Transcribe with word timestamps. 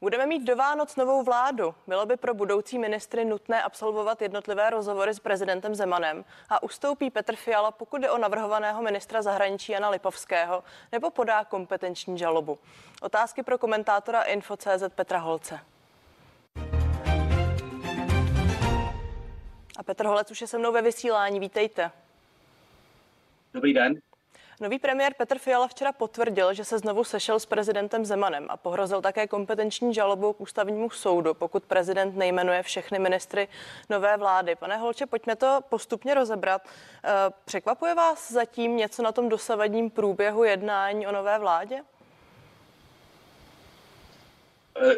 Budeme 0.00 0.26
mít 0.26 0.44
do 0.44 0.56
Vánoc 0.56 0.96
novou 0.96 1.22
vládu. 1.22 1.74
Bylo 1.86 2.06
by 2.06 2.16
pro 2.16 2.34
budoucí 2.34 2.78
ministry 2.78 3.24
nutné 3.24 3.62
absolvovat 3.62 4.22
jednotlivé 4.22 4.70
rozhovory 4.70 5.14
s 5.14 5.20
prezidentem 5.20 5.74
Zemanem 5.74 6.24
a 6.48 6.62
ustoupí 6.62 7.10
Petr 7.10 7.36
Fiala, 7.36 7.70
pokud 7.70 8.02
je 8.02 8.10
o 8.10 8.18
navrhovaného 8.18 8.82
ministra 8.82 9.22
zahraničí 9.22 9.72
Jana 9.72 9.90
Lipovského, 9.90 10.64
nebo 10.92 11.10
podá 11.10 11.44
kompetenční 11.44 12.18
žalobu. 12.18 12.58
Otázky 13.02 13.42
pro 13.42 13.58
komentátora 13.58 14.22
Info.cz 14.22 14.82
Petra 14.94 15.18
Holce. 15.18 15.60
A 19.78 19.82
Petr 19.82 20.06
Holec 20.06 20.30
už 20.30 20.40
je 20.40 20.46
se 20.46 20.58
mnou 20.58 20.72
ve 20.72 20.82
vysílání. 20.82 21.40
Vítejte. 21.40 21.90
Dobrý 23.54 23.74
den. 23.74 24.00
Nový 24.60 24.78
premiér 24.78 25.14
Petr 25.14 25.38
Fiala 25.38 25.68
včera 25.68 25.92
potvrdil, 25.92 26.54
že 26.54 26.64
se 26.64 26.78
znovu 26.78 27.04
sešel 27.04 27.40
s 27.40 27.46
prezidentem 27.46 28.04
Zemanem 28.04 28.46
a 28.48 28.56
pohrozil 28.56 29.02
také 29.02 29.26
kompetenční 29.26 29.94
žalobou 29.94 30.32
k 30.32 30.40
ústavnímu 30.40 30.90
soudu, 30.90 31.34
pokud 31.34 31.64
prezident 31.64 32.16
nejmenuje 32.16 32.62
všechny 32.62 32.98
ministry 32.98 33.48
nové 33.90 34.16
vlády. 34.16 34.56
Pane 34.56 34.76
Holče, 34.76 35.06
pojďme 35.06 35.36
to 35.36 35.60
postupně 35.68 36.14
rozebrat. 36.14 36.62
Eh, 37.04 37.10
překvapuje 37.44 37.94
vás 37.94 38.32
zatím 38.32 38.76
něco 38.76 39.02
na 39.02 39.12
tom 39.12 39.28
dosavadním 39.28 39.90
průběhu 39.90 40.44
jednání 40.44 41.06
o 41.06 41.12
nové 41.12 41.38
vládě? 41.38 41.82
Eh, 44.82 44.94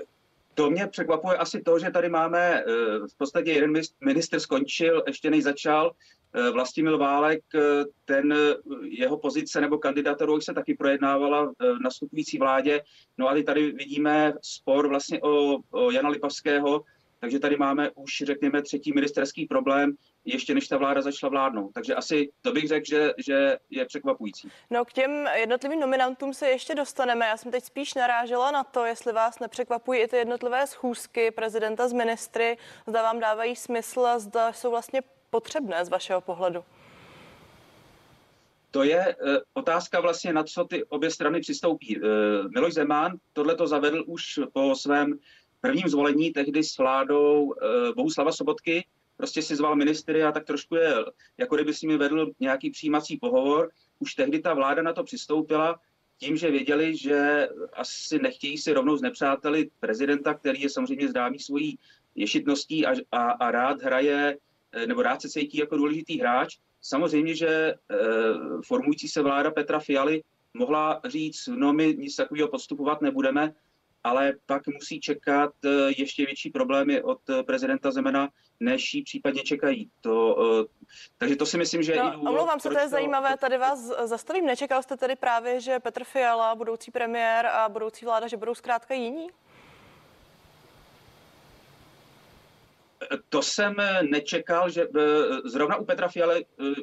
to 0.54 0.70
mě 0.70 0.86
překvapuje 0.86 1.36
asi 1.36 1.62
to, 1.62 1.78
že 1.78 1.90
tady 1.90 2.08
máme 2.08 2.60
eh, 2.60 2.64
v 3.08 3.18
podstatě 3.18 3.52
jeden 3.52 3.82
minister 4.00 4.40
skončil, 4.40 5.02
ještě 5.06 5.30
než 5.30 5.44
začal, 5.44 5.92
Vlastimil 6.52 6.98
Válek, 6.98 7.40
eh, 7.54 7.60
ten 8.04 8.32
eh, 8.32 8.54
jeho 8.82 9.18
pozice 9.18 9.60
nebo 9.60 9.78
kandidaturu 9.78 10.40
se 10.40 10.54
taky 10.54 10.74
projednávala 10.74 11.46
v 11.46 11.82
nastupující 11.82 12.38
vládě. 12.38 12.80
No 13.18 13.28
a 13.28 13.42
tady 13.42 13.72
vidíme 13.72 14.34
spor 14.42 14.88
vlastně 14.88 15.20
o, 15.20 15.58
o 15.70 15.90
Jana 15.90 16.08
Lipavského, 16.08 16.84
takže 17.20 17.38
tady 17.38 17.56
máme 17.56 17.90
už, 17.94 18.22
řekněme, 18.26 18.62
třetí 18.62 18.92
ministerský 18.92 19.46
problém, 19.46 19.96
ještě 20.24 20.54
než 20.54 20.68
ta 20.68 20.76
vláda 20.76 21.02
začala 21.02 21.30
vládnout. 21.30 21.70
Takže 21.74 21.94
asi 21.94 22.30
to 22.40 22.52
bych 22.52 22.68
řekl, 22.68 22.84
že, 22.88 23.12
že 23.18 23.58
je 23.70 23.84
překvapující. 23.84 24.48
No 24.70 24.84
k 24.84 24.92
těm 24.92 25.26
jednotlivým 25.36 25.80
nominantům 25.80 26.34
se 26.34 26.48
ještě 26.48 26.74
dostaneme. 26.74 27.26
Já 27.26 27.36
jsem 27.36 27.52
teď 27.52 27.64
spíš 27.64 27.94
narážela 27.94 28.50
na 28.50 28.64
to, 28.64 28.84
jestli 28.84 29.12
vás 29.12 29.38
nepřekvapují 29.38 30.00
i 30.00 30.08
ty 30.08 30.16
jednotlivé 30.16 30.66
schůzky 30.66 31.30
prezidenta 31.30 31.88
z 31.88 31.92
ministry, 31.92 32.58
zda 32.86 33.02
vám 33.02 33.20
dávají 33.20 33.56
smysl 33.56 34.06
zda 34.16 34.52
jsou 34.52 34.70
vlastně 34.70 35.02
potřebné 35.32 35.84
z 35.84 35.88
vašeho 35.88 36.20
pohledu? 36.20 36.64
To 38.70 38.82
je 38.82 39.00
e, 39.00 39.16
otázka 39.54 40.00
vlastně, 40.00 40.32
na 40.32 40.44
co 40.44 40.64
ty 40.64 40.84
obě 40.84 41.10
strany 41.10 41.40
přistoupí. 41.40 41.96
E, 41.96 42.00
Miloš 42.48 42.74
Zeman 42.74 43.12
tohle 43.32 43.54
to 43.54 43.66
zavedl 43.66 44.04
už 44.06 44.40
po 44.52 44.74
svém 44.74 45.18
prvním 45.60 45.88
zvolení, 45.88 46.32
tehdy 46.32 46.64
s 46.64 46.78
vládou 46.78 47.54
e, 47.54 47.92
Bohuslava 47.92 48.32
Sobotky. 48.32 48.84
Prostě 49.16 49.42
si 49.42 49.56
zval 49.56 49.76
ministry 49.76 50.22
a 50.22 50.32
tak 50.32 50.44
trošku 50.44 50.76
je, 50.76 50.94
jako 51.38 51.54
kdyby 51.54 51.74
s 51.74 51.82
nimi 51.82 51.96
vedl 51.96 52.30
nějaký 52.40 52.70
přijímací 52.70 53.16
pohovor. 53.16 53.70
Už 53.98 54.14
tehdy 54.14 54.40
ta 54.40 54.54
vláda 54.54 54.82
na 54.82 54.92
to 54.92 55.04
přistoupila 55.04 55.80
tím, 56.18 56.36
že 56.36 56.50
věděli, 56.50 56.96
že 56.96 57.48
asi 57.72 58.18
nechtějí 58.18 58.58
si 58.58 58.72
rovnou 58.72 58.96
z 58.96 59.02
nepřáteli 59.02 59.70
prezidenta, 59.80 60.34
který 60.34 60.60
je 60.60 60.70
samozřejmě 60.70 61.08
známý 61.08 61.38
svojí 61.38 61.78
ješitností 62.14 62.86
a, 62.86 62.92
a, 63.12 63.30
a 63.30 63.50
rád 63.50 63.82
hraje 63.82 64.36
Eh, 64.36 64.36
nebo 64.86 65.02
rád 65.02 65.22
se 65.22 65.28
cítí 65.28 65.58
jako 65.58 65.76
důležitý 65.76 66.20
hráč. 66.20 66.56
Samozřejmě, 66.82 67.34
že 67.34 67.48
eh, 67.48 67.96
formující 68.66 69.08
se 69.08 69.22
vláda 69.22 69.50
Petra 69.50 69.78
Fialy 69.78 70.22
mohla 70.54 71.00
říct, 71.04 71.46
no 71.46 71.72
my 71.72 71.94
nic 71.98 72.16
takového 72.16 72.48
podstupovat 72.48 73.00
nebudeme, 73.00 73.54
ale 74.04 74.32
pak 74.46 74.62
musí 74.66 75.00
čekat 75.00 75.52
eh, 75.64 75.68
ještě 75.96 76.26
větší 76.26 76.50
problémy 76.50 77.02
od 77.02 77.20
prezidenta 77.46 77.90
Zemena, 77.90 78.28
než 78.60 78.94
jí 78.94 79.02
případně 79.02 79.42
čekají. 79.42 79.90
To, 80.00 80.36
takže 81.18 81.36
to 81.36 81.46
si 81.46 81.58
myslím, 81.58 81.82
že... 81.82 81.96
No, 81.96 82.20
omlouvám 82.20 82.60
se, 82.60 82.68
to 82.68 82.78
je 82.78 82.84
to... 82.84 82.90
zajímavé, 82.90 83.36
tady 83.36 83.58
vás 83.58 83.78
zastavím. 84.04 84.46
Nečekal 84.46 84.82
jste 84.82 84.96
tedy 84.96 85.16
právě, 85.16 85.60
že 85.60 85.80
Petr 85.80 86.04
Fiala, 86.04 86.54
budoucí 86.54 86.90
premiér 86.90 87.46
a 87.46 87.68
budoucí 87.68 88.04
vláda, 88.04 88.28
že 88.28 88.36
budou 88.36 88.54
zkrátka 88.54 88.94
jiní? 88.94 89.26
To 93.28 93.42
jsem 93.42 93.76
nečekal, 94.10 94.70
že 94.70 94.82
eh, 94.82 95.08
zrovna 95.44 95.76
u 95.76 95.84
Petra 95.84 96.08
Fialy 96.08 96.46
eh, 96.60 96.74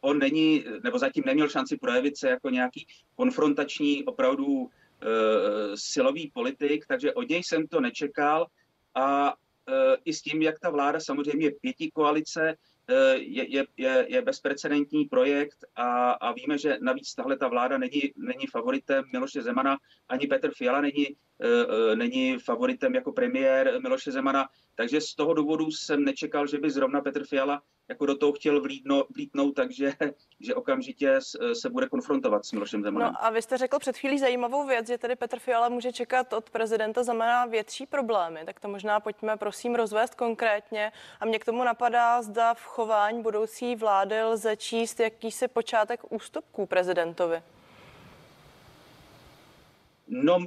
on 0.00 0.18
není, 0.18 0.64
nebo 0.84 0.98
zatím 0.98 1.22
neměl 1.26 1.48
šanci 1.48 1.76
projevit 1.76 2.16
se 2.16 2.28
jako 2.28 2.50
nějaký 2.50 2.86
konfrontační, 3.14 4.04
opravdu 4.04 4.70
silový 5.74 6.30
politik, 6.34 6.86
takže 6.86 7.14
od 7.14 7.28
něj 7.28 7.42
jsem 7.42 7.66
to 7.66 7.80
nečekal. 7.80 8.46
A 8.94 9.34
i 10.04 10.12
s 10.12 10.22
tím, 10.22 10.42
jak 10.42 10.58
ta 10.60 10.70
vláda 10.70 11.00
samozřejmě 11.00 11.50
pěti 11.50 11.90
koalice 11.90 12.56
je, 13.14 13.50
je, 13.50 13.66
je, 13.76 14.06
je 14.08 14.22
bezprecedentní 14.22 15.04
projekt 15.04 15.64
a, 15.76 16.10
a 16.10 16.32
víme, 16.32 16.58
že 16.58 16.78
navíc 16.80 17.14
tahle 17.14 17.36
ta 17.36 17.48
vláda 17.48 17.78
není, 17.78 18.02
není 18.16 18.46
favoritem 18.46 19.04
Miloše 19.12 19.42
Zemana, 19.42 19.78
ani 20.08 20.26
Petr 20.26 20.50
Fiala 20.54 20.80
není, 20.80 21.16
není 21.94 22.38
favoritem 22.38 22.94
jako 22.94 23.12
premiér 23.12 23.80
Miloše 23.82 24.12
Zemana, 24.12 24.48
takže 24.74 25.00
z 25.00 25.14
toho 25.14 25.34
důvodu 25.34 25.70
jsem 25.70 26.04
nečekal, 26.04 26.46
že 26.46 26.58
by 26.58 26.70
zrovna 26.70 27.00
Petr 27.00 27.24
Fiala 27.24 27.62
jako 27.88 28.06
do 28.06 28.16
toho 28.16 28.32
chtěl 28.32 28.60
vlídno, 28.60 29.04
vlítnout, 29.14 29.52
takže 29.52 29.92
že 30.40 30.54
okamžitě 30.54 31.18
se 31.52 31.70
bude 31.70 31.88
konfrontovat 31.88 32.44
s 32.44 32.52
Milošem 32.52 32.82
Zemanem. 32.82 33.12
No 33.12 33.24
a 33.24 33.30
vy 33.30 33.42
jste 33.42 33.58
řekl 33.58 33.78
před 33.78 33.96
chvílí 33.96 34.18
zajímavou 34.18 34.66
věc, 34.66 34.86
že 34.86 34.98
tedy 34.98 35.16
Petr 35.16 35.38
Fiala 35.38 35.68
může 35.68 35.92
čekat 35.92 36.32
od 36.32 36.50
prezidenta 36.50 37.02
Zemana 37.02 37.46
větší 37.46 37.86
problémy. 37.86 38.40
Tak 38.46 38.60
to 38.60 38.68
možná 38.68 39.00
pojďme 39.00 39.36
prosím 39.36 39.74
rozvést 39.74 40.14
konkrétně. 40.14 40.92
A 41.20 41.26
mě 41.26 41.38
k 41.38 41.44
tomu 41.44 41.64
napadá, 41.64 42.22
zda 42.22 42.54
v 42.54 42.62
chování 42.62 43.22
budoucí 43.22 43.76
vlády 43.76 44.22
lze 44.22 44.56
číst 44.56 45.00
jakýsi 45.00 45.48
počátek 45.48 46.00
ústupků 46.12 46.66
prezidentovi. 46.66 47.42
No, 50.08 50.38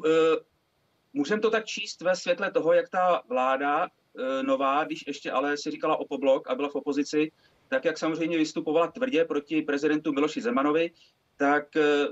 můžeme 1.13 1.41
to 1.41 1.49
tak 1.49 1.65
číst 1.65 2.01
ve 2.01 2.15
světle 2.15 2.51
toho, 2.51 2.73
jak 2.73 2.89
ta 2.89 3.21
vláda 3.27 3.87
E, 4.17 4.43
nová, 4.43 4.83
když 4.83 5.07
ještě 5.07 5.31
ale 5.31 5.57
si 5.57 5.71
říkala 5.71 5.97
opoblok 5.97 6.49
a 6.49 6.55
byla 6.55 6.69
v 6.69 6.75
opozici, 6.75 7.31
tak 7.67 7.85
jak 7.85 7.97
samozřejmě 7.97 8.37
vystupovala 8.37 8.87
tvrdě 8.87 9.25
proti 9.25 9.61
prezidentu 9.61 10.13
Miloši 10.13 10.41
Zemanovi, 10.41 10.91
tak 11.37 11.75
e, 11.75 12.07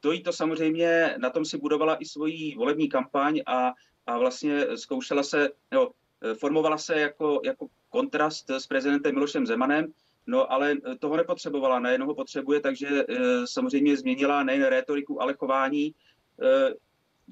to 0.00 0.12
jí 0.12 0.22
to 0.22 0.32
samozřejmě, 0.32 1.14
na 1.18 1.30
tom 1.30 1.44
si 1.44 1.58
budovala 1.58 1.96
i 1.96 2.04
svoji 2.04 2.54
volební 2.56 2.88
kampaň 2.88 3.40
a, 3.46 3.72
a 4.06 4.18
vlastně 4.18 4.76
zkoušela 4.76 5.22
se, 5.22 5.50
nebo 5.70 5.90
e, 6.20 6.34
formovala 6.34 6.78
se 6.78 7.00
jako, 7.00 7.40
jako 7.44 7.66
kontrast 7.88 8.50
s 8.50 8.66
prezidentem 8.66 9.14
Milošem 9.14 9.46
Zemanem, 9.46 9.92
no 10.26 10.52
ale 10.52 10.76
toho 10.98 11.16
nepotřebovala, 11.16 11.80
nejen 11.80 12.02
ho 12.02 12.14
potřebuje, 12.14 12.60
takže 12.60 13.04
samozřejmě 13.44 13.96
změnila 13.96 14.42
nejen 14.42 14.64
rétoriku, 14.64 15.22
ale 15.22 15.34
chování 15.34 15.94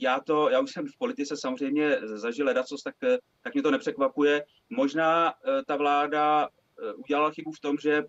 já 0.01 0.21
to, 0.21 0.51
já 0.51 0.61
už 0.61 0.73
jsem 0.73 0.87
v 0.87 0.99
politice 0.99 1.37
samozřejmě 1.37 1.99
zažil 2.03 2.47
ledacos, 2.47 2.83
tak, 2.83 2.95
tak 3.43 3.55
mě 3.55 3.63
to 3.63 3.71
nepřekvapuje. 3.71 4.45
Možná 4.71 5.33
eh, 5.33 5.63
ta 5.67 5.77
vláda 5.77 6.49
eh, 6.49 6.93
udělala 6.93 7.31
chybu 7.31 7.53
v 7.53 7.61
tom, 7.61 7.77
že 7.83 8.05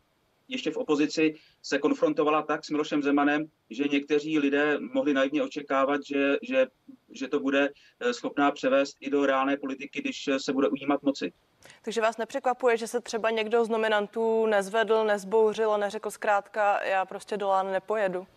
ještě 0.48 0.72
v 0.72 0.78
opozici 0.78 1.36
se 1.62 1.80
konfrontovala 1.80 2.42
tak 2.42 2.66
s 2.66 2.70
Milošem 2.70 3.04
Zemanem, 3.04 3.46
že 3.70 3.84
někteří 3.84 4.40
lidé 4.40 4.80
mohli 4.80 5.14
naivně 5.14 5.44
očekávat, 5.44 6.02
že, 6.06 6.38
že, 6.42 6.68
že 7.12 7.28
to 7.28 7.40
bude 7.40 7.70
eh, 8.00 8.14
schopná 8.14 8.52
převést 8.52 8.98
i 9.00 9.10
do 9.10 9.26
reálné 9.26 9.58
politiky, 9.58 10.02
když 10.02 10.30
se 10.38 10.54
bude 10.54 10.70
ujímat 10.70 11.04
moci. 11.04 11.34
Takže 11.82 12.02
vás 12.02 12.18
nepřekvapuje, 12.18 12.78
že 12.78 12.88
se 12.88 13.02
třeba 13.02 13.30
někdo 13.30 13.66
z 13.66 13.70
nominantů 13.70 14.46
nezvedl, 14.46 15.06
nezbouřil 15.06 15.72
a 15.72 15.78
neřekl 15.78 16.12
zkrátka, 16.12 16.84
já 16.84 17.06
prostě 17.06 17.38
do 17.38 17.64
nepojedu? 17.64 18.28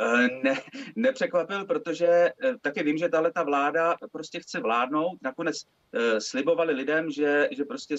Eh, 0.00 0.28
ne, 0.42 0.60
nepřekvapil, 0.96 1.64
protože 1.64 2.06
eh, 2.06 2.32
taky 2.60 2.82
vím, 2.82 2.98
že 2.98 3.08
tahle 3.08 3.32
ta 3.32 3.42
vláda 3.42 3.96
prostě 4.12 4.40
chce 4.40 4.60
vládnout. 4.60 5.22
Nakonec 5.22 5.64
eh, 5.92 6.20
slibovali 6.20 6.74
lidem, 6.74 7.10
že, 7.10 7.48
že 7.52 7.64
prostě 7.64 7.96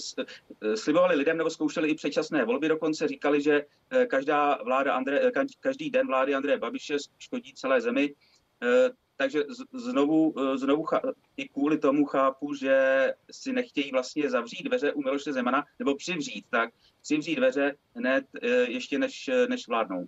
slibovali 0.76 1.16
lidem 1.16 1.38
nebo 1.38 1.50
zkoušeli 1.50 1.90
i 1.90 1.96
předčasné 1.96 2.46
volby 2.46 2.68
dokonce. 2.68 3.08
Říkali, 3.08 3.42
že 3.42 3.66
každá 4.08 4.60
vláda 4.64 4.94
Andre, 4.94 5.32
každý 5.60 5.90
den 5.90 6.08
vlády 6.08 6.36
Andreje 6.36 6.58
Babiše 6.58 6.98
škodí 7.20 7.54
celé 7.54 7.82
zemi. 7.82 8.14
Takže 9.16 9.44
znovu, 9.74 10.34
znovu 10.56 10.86
i 11.38 11.50
kvůli 11.50 11.78
tomu 11.78 12.06
chápu, 12.06 12.54
že 12.54 13.08
si 13.32 13.54
nechtějí 13.54 13.92
vlastně 13.92 14.30
zavřít 14.30 14.64
dveře 14.64 14.94
u 14.94 15.02
Miloše 15.02 15.34
Zemana, 15.34 15.66
nebo 15.80 15.96
přivřít, 15.96 16.46
tak 16.50 16.70
přivřít 17.02 17.38
dveře 17.38 17.76
hned 17.96 18.26
ještě 18.68 19.00
než, 19.00 19.30
než 19.50 19.68
vládnou. 19.68 20.08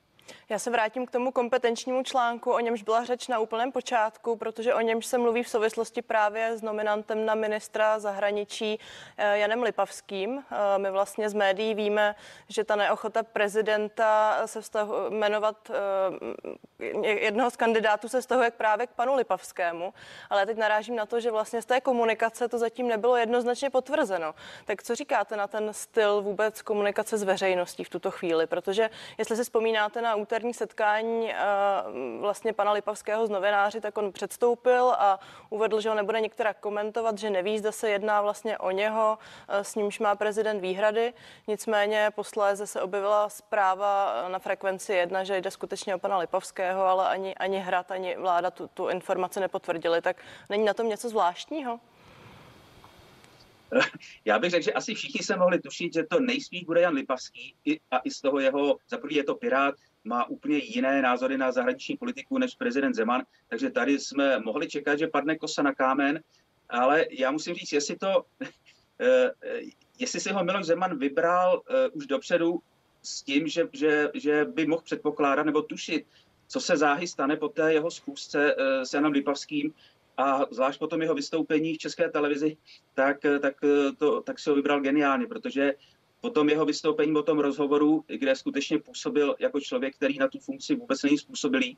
Já 0.50 0.60
se 0.60 0.70
vrátím 0.70 1.06
k 1.06 1.12
tomu 1.12 1.32
kompetenčnímu 1.32 2.04
článku, 2.04 2.52
o 2.52 2.60
němž 2.60 2.84
byla 2.84 3.04
řeč 3.04 3.28
na 3.28 3.40
úplném 3.40 3.72
počátku, 3.72 4.36
protože 4.36 4.74
o 4.74 4.82
němž 4.82 5.06
se 5.06 5.18
mluví 5.18 5.44
v 5.44 5.50
souvislosti 5.50 6.02
právě 6.02 6.58
s 6.58 6.62
nominantem 6.62 7.26
na 7.26 7.36
ministra 7.36 8.00
zahraničí 8.00 8.80
eh, 9.18 9.38
Janem 9.38 9.64
Lipavským. 9.64 10.44
Eh, 10.52 10.78
my 10.78 10.92
vlastně 10.92 11.30
z 11.30 11.34
médií 11.34 11.76
víme, 11.76 12.16
že 12.50 12.64
ta 12.64 12.76
neochota 12.76 13.24
prezidenta 13.24 14.42
se 14.46 14.62
vztahu, 14.62 14.94
jmenovat 15.10 15.72
eh, 15.72 16.64
jednoho 17.08 17.50
z 17.50 17.56
kandidátů 17.56 18.10
se 18.10 18.22
vztahuje 18.22 18.52
právě 18.52 18.88
k 18.88 18.90
panu 18.90 19.16
Lipavskému, 19.16 19.94
ale 20.30 20.46
teď 20.46 20.58
narážím 20.58 20.96
na 20.96 21.06
to, 21.06 21.20
že 21.20 21.32
vlastně 21.32 21.62
z 21.62 21.66
té 21.66 21.82
komunikace 21.82 22.48
to 22.48 22.58
zatím 22.58 22.88
nebylo 22.88 23.18
jednoznačně 23.18 23.70
potvrzeno. 23.70 24.36
Tak 24.66 24.84
co 24.84 24.96
říkáte 24.96 25.38
na 25.38 25.48
ten 25.48 25.74
styl 25.74 26.22
vůbec 26.22 26.62
komunikace 26.62 27.18
s 27.18 27.24
veřejností 27.24 27.84
v 27.84 27.90
tuto 27.90 28.12
chvíli? 28.12 28.48
Protože 28.48 28.90
jestli 29.18 29.36
si 29.36 29.44
vzpomínáte 29.44 30.02
na 30.02 30.13
úterní 30.16 30.54
setkání 30.54 31.34
eh, 31.34 31.38
vlastně 32.20 32.54
pana 32.54 32.72
Lipavského 32.72 33.28
z 33.28 33.30
novináři, 33.30 33.82
tak 33.82 33.98
on 33.98 34.12
předstoupil 34.12 34.90
a 34.90 35.20
uvedl, 35.50 35.82
že 35.82 35.90
ho 35.90 35.96
nebude 35.96 36.22
některá 36.22 36.54
komentovat, 36.54 37.18
že 37.18 37.30
neví, 37.30 37.60
zda 37.60 37.72
se 37.72 37.90
jedná 37.90 38.22
vlastně 38.22 38.58
o 38.58 38.72
něho, 38.72 39.18
eh, 39.48 39.64
s 39.64 39.76
nímž 39.76 40.00
má 40.00 40.16
prezident 40.16 40.62
výhrady. 40.62 41.14
Nicméně 41.48 42.12
posléze 42.16 42.68
se 42.68 42.82
objevila 42.82 43.30
zpráva 43.30 44.26
na 44.28 44.40
frekvenci 44.40 44.94
jedna, 44.94 45.24
že 45.24 45.42
jde 45.42 45.52
skutečně 45.52 45.96
o 45.96 46.00
pana 46.00 46.18
Lipavského, 46.18 46.86
ale 46.86 47.08
ani, 47.08 47.36
ani 47.36 47.60
hrad, 47.60 47.92
ani 47.92 48.18
vláda 48.18 48.52
tu, 48.52 48.68
tu 48.68 48.88
informaci 48.88 49.40
nepotvrdili. 49.40 50.02
Tak 50.02 50.18
není 50.50 50.66
na 50.66 50.74
tom 50.74 50.90
něco 50.90 51.10
zvláštního? 51.10 51.80
Já 54.26 54.40
bych 54.40 54.52
řekl, 54.52 54.64
že 54.64 54.74
asi 54.74 54.96
všichni 54.96 55.24
se 55.24 55.36
mohli 55.36 55.60
tušit, 55.60 55.94
že 55.94 56.04
to 56.04 56.20
nejspíš 56.20 56.64
bude 56.64 56.82
Jan 56.82 56.94
Lipavský 56.94 57.56
a 57.92 57.98
i 57.98 58.12
z 58.12 58.22
toho 58.22 58.40
jeho, 58.40 58.78
za 58.90 58.98
prvý 58.98 59.16
je 59.16 59.24
to 59.24 59.36
Pirát, 59.36 59.76
má 60.04 60.30
úplně 60.30 60.58
jiné 60.58 61.02
názory 61.02 61.38
na 61.38 61.52
zahraniční 61.52 61.98
politiku 61.98 62.38
než 62.38 62.56
prezident 62.56 62.94
Zeman, 62.94 63.24
takže 63.48 63.70
tady 63.70 64.00
jsme 64.00 64.40
mohli 64.40 64.68
čekat, 64.68 65.00
že 65.00 65.08
padne 65.08 65.38
kosa 65.38 65.62
na 65.62 65.74
kámen, 65.74 66.20
ale 66.70 67.06
já 67.12 67.32
musím 67.32 67.56
říct, 67.56 67.72
jestli 67.72 67.96
to, 67.96 68.26
eh, 69.00 69.32
jestli 70.00 70.20
si 70.20 70.32
ho 70.32 70.44
Miloš 70.44 70.66
Zeman 70.66 71.00
vybral 71.00 71.62
eh, 71.70 71.90
už 71.90 72.08
dopředu 72.08 72.60
s 73.04 73.22
tím, 73.24 73.48
že, 73.48 73.70
že, 73.74 74.12
že 74.14 74.46
by 74.46 74.66
mohl 74.66 74.82
předpokládat 74.82 75.44
nebo 75.44 75.62
tušit, 75.62 76.06
co 76.48 76.60
se 76.60 76.78
záhy 76.78 77.08
stane 77.08 77.36
po 77.36 77.50
té 77.50 77.74
jeho 77.74 77.92
schůzce 77.92 78.56
eh, 78.58 78.86
s 78.86 78.94
Janem 78.94 79.12
Lipavským, 79.12 79.74
a 80.18 80.46
zvlášť 80.52 80.80
po 80.80 80.88
tom 80.88 81.02
jeho 81.02 81.16
vystoupení 81.16 81.74
v 81.74 81.78
české 81.78 82.10
televizi, 82.10 82.58
tak, 82.94 83.18
tak, 83.42 83.56
to, 83.98 84.22
tak 84.22 84.40
si 84.40 84.50
ho 84.50 84.56
vybral 84.56 84.82
geniálně, 84.82 85.28
protože 85.28 85.74
po 86.24 86.30
tom 86.30 86.50
jeho 86.50 86.66
vystoupení, 86.66 87.14
po 87.14 87.24
tom 87.24 87.40
rozhovoru, 87.40 88.04
kde 88.08 88.36
skutečně 88.36 88.80
působil 88.80 89.36
jako 89.40 89.60
člověk, 89.60 89.96
který 89.96 90.18
na 90.18 90.28
tu 90.28 90.40
funkci 90.40 90.76
vůbec 90.76 91.04
není 91.04 91.18
způsobilý, 91.18 91.78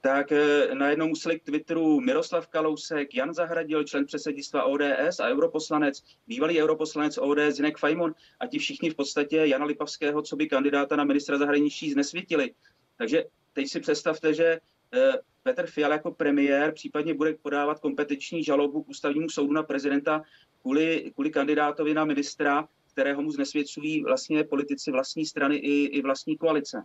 tak 0.00 0.32
eh, 0.32 0.74
najednou 0.74 1.08
museli 1.08 1.40
k 1.40 1.42
Twitteru 1.42 2.00
Miroslav 2.00 2.46
Kalousek, 2.46 3.14
Jan 3.14 3.34
Zahradil, 3.34 3.84
člen 3.84 4.06
předsednictva 4.06 4.64
ODS 4.64 5.20
a 5.20 5.28
europoslanec, 5.28 6.02
bývalý 6.26 6.62
europoslanec 6.62 7.18
ODS 7.18 7.56
Zinek 7.56 7.78
Fajmon 7.78 8.14
a 8.40 8.46
ti 8.46 8.58
všichni 8.58 8.90
v 8.90 8.94
podstatě 8.94 9.36
Jana 9.36 9.64
Lipavského, 9.64 10.22
co 10.22 10.36
by 10.36 10.48
kandidáta 10.48 10.96
na 10.96 11.04
ministra 11.04 11.38
zahraničí 11.38 11.92
znesvětili. 11.92 12.54
Takže 12.98 13.24
teď 13.52 13.68
si 13.68 13.80
představte, 13.80 14.34
že 14.34 14.60
eh, 14.94 15.12
Petr 15.42 15.66
Fiala 15.66 15.94
jako 15.94 16.10
premiér 16.10 16.72
případně 16.72 17.14
bude 17.14 17.34
podávat 17.34 17.80
kompetenční 17.80 18.44
žalobu 18.44 18.82
k 18.82 18.88
ústavnímu 18.88 19.28
soudu 19.28 19.52
na 19.52 19.62
prezidenta 19.62 20.22
kvůli, 20.60 21.10
kvůli 21.14 21.30
kandidátovi 21.30 21.94
na 21.94 22.04
ministra, 22.04 22.68
kterého 22.92 23.22
mu 23.22 23.30
znesvědčují 23.30 24.02
vlastně 24.04 24.44
politici 24.44 24.90
vlastní 24.90 25.26
strany 25.26 25.56
i, 25.56 25.84
i 25.84 26.02
vlastní 26.02 26.36
koalice. 26.36 26.84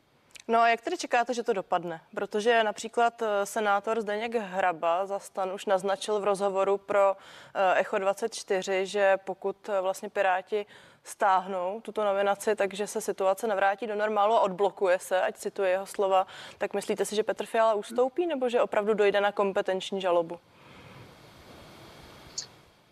No 0.50 0.60
a 0.60 0.70
jak 0.70 0.82
tedy 0.82 0.98
čekáte, 0.98 1.34
že 1.34 1.44
to 1.44 1.54
dopadne? 1.54 2.02
Protože 2.16 2.64
například 2.64 3.22
eh, 3.22 3.46
senátor 3.46 4.02
Zdeněk 4.02 4.36
Hraba 4.36 5.06
za 5.06 5.20
stan 5.20 5.52
už 5.54 5.66
naznačil 5.66 6.20
v 6.20 6.24
rozhovoru 6.24 6.78
pro 6.78 7.16
eh, 7.56 7.80
Echo 7.80 7.98
24, 7.98 8.86
že 8.86 9.18
pokud 9.26 9.70
eh, 9.70 9.82
vlastně 9.82 10.10
Piráti 10.10 10.66
stáhnou 11.04 11.82
tuto 11.82 12.06
nominaci, 12.06 12.56
takže 12.56 12.88
se 12.88 13.02
situace 13.02 13.48
navrátí 13.48 13.88
do 13.88 13.96
normálu 13.96 14.34
a 14.34 14.40
odblokuje 14.40 15.00
se, 15.00 15.22
ať 15.22 15.38
cituje 15.38 15.70
jeho 15.72 15.86
slova, 15.86 16.28
tak 16.58 16.74
myslíte 16.74 17.06
si, 17.06 17.16
že 17.16 17.24
Petr 17.24 17.46
Fiala 17.46 17.74
ustoupí 17.74 18.28
nebo 18.28 18.50
že 18.50 18.62
opravdu 18.62 18.94
dojde 18.94 19.22
na 19.22 19.32
kompetenční 19.32 20.02
žalobu? 20.02 20.40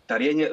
Tady 0.06 0.26
je, 0.26 0.50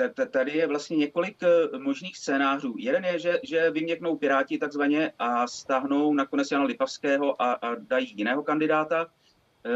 eh, 0.00 0.26
tady 0.26 0.52
je 0.52 0.66
vlastně 0.66 0.96
několik 0.96 1.42
eh, 1.42 1.78
možných 1.78 2.16
scénářů. 2.16 2.74
Jeden 2.78 3.04
je, 3.04 3.18
že, 3.18 3.40
že 3.42 3.70
vyměknou 3.70 4.16
Piráti 4.16 4.58
takzvaně 4.58 5.12
a 5.18 5.46
stáhnou 5.46 6.14
nakonec 6.14 6.50
Jana 6.50 6.64
Lipavského 6.64 7.42
a, 7.42 7.52
a 7.52 7.74
dají 7.74 8.12
jiného 8.16 8.42
kandidáta. 8.42 9.06
Eh, 9.66 9.70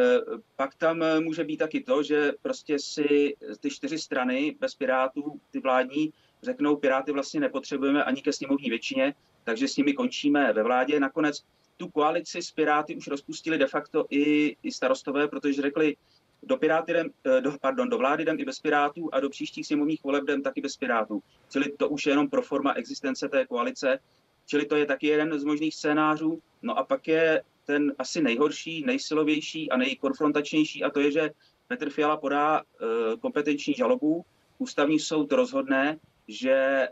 pak 0.56 0.75
tam 0.75 1.05
může 1.21 1.44
být 1.44 1.56
taky 1.56 1.81
to, 1.81 2.03
že 2.03 2.32
prostě 2.43 2.79
si 2.79 3.37
ty 3.61 3.71
čtyři 3.71 3.99
strany 3.99 4.56
bez 4.61 4.75
Pirátů, 4.75 5.41
ty 5.50 5.61
vládní, 5.61 6.12
řeknou, 6.43 6.76
Piráty 6.76 7.12
vlastně 7.12 7.41
nepotřebujeme 7.41 8.05
ani 8.05 8.23
ke 8.23 8.32
sněmovní 8.32 8.71
většině, 8.71 9.15
takže 9.44 9.69
s 9.69 9.76
nimi 9.76 9.93
končíme 9.93 10.53
ve 10.53 10.62
vládě. 10.62 11.00
Nakonec 11.00 11.44
tu 11.76 11.88
koalici 11.88 12.43
s 12.43 12.50
Piráty 12.50 12.97
už 12.97 13.06
rozpustili 13.06 13.59
de 13.59 13.67
facto 13.67 14.06
i, 14.11 14.56
i 14.62 14.73
starostové, 14.73 15.29
protože 15.29 15.62
řekli, 15.62 15.97
do, 16.46 16.56
Piráty 16.56 16.93
jdem, 16.93 17.11
eh, 17.25 17.41
do, 17.41 17.52
pardon, 17.61 17.88
do 17.88 17.99
vlády 17.99 18.23
jdem 18.23 18.37
i 18.41 18.44
bez 18.44 18.61
Pirátů 18.61 19.08
a 19.12 19.20
do 19.20 19.31
příštích 19.31 19.67
sněmovních 19.67 20.05
voleb 20.05 20.25
jdem 20.25 20.43
taky 20.43 20.61
bez 20.61 20.76
Pirátů. 20.76 21.23
Čili 21.50 21.73
to 21.73 21.88
už 21.88 22.06
je 22.06 22.12
jenom 22.12 22.31
pro 22.31 22.43
forma 22.43 22.73
existence 22.73 23.29
té 23.29 23.46
koalice. 23.46 23.99
Čili 24.46 24.67
to 24.67 24.76
je 24.76 24.87
taky 24.87 25.06
jeden 25.06 25.38
z 25.38 25.44
možných 25.44 25.75
scénářů. 25.75 26.43
No 26.62 26.79
a 26.79 26.85
pak 26.85 27.08
je 27.08 27.43
ten 27.64 27.94
asi 27.99 28.23
nejhorší, 28.23 28.85
nejsilovější 28.87 29.70
a 29.70 29.76
nejkonfrontačnější 29.76 30.85
a 30.85 30.91
to 30.91 31.00
je, 31.00 31.11
že 31.11 31.31
Petr 31.69 31.91
Fiala 31.91 32.17
podá 32.17 32.61
uh, 32.61 33.20
kompetenční 33.20 33.75
žalobu, 33.75 34.25
ústavní 34.58 34.99
soud 34.99 35.32
rozhodne, 35.32 35.99
že, 36.29 36.88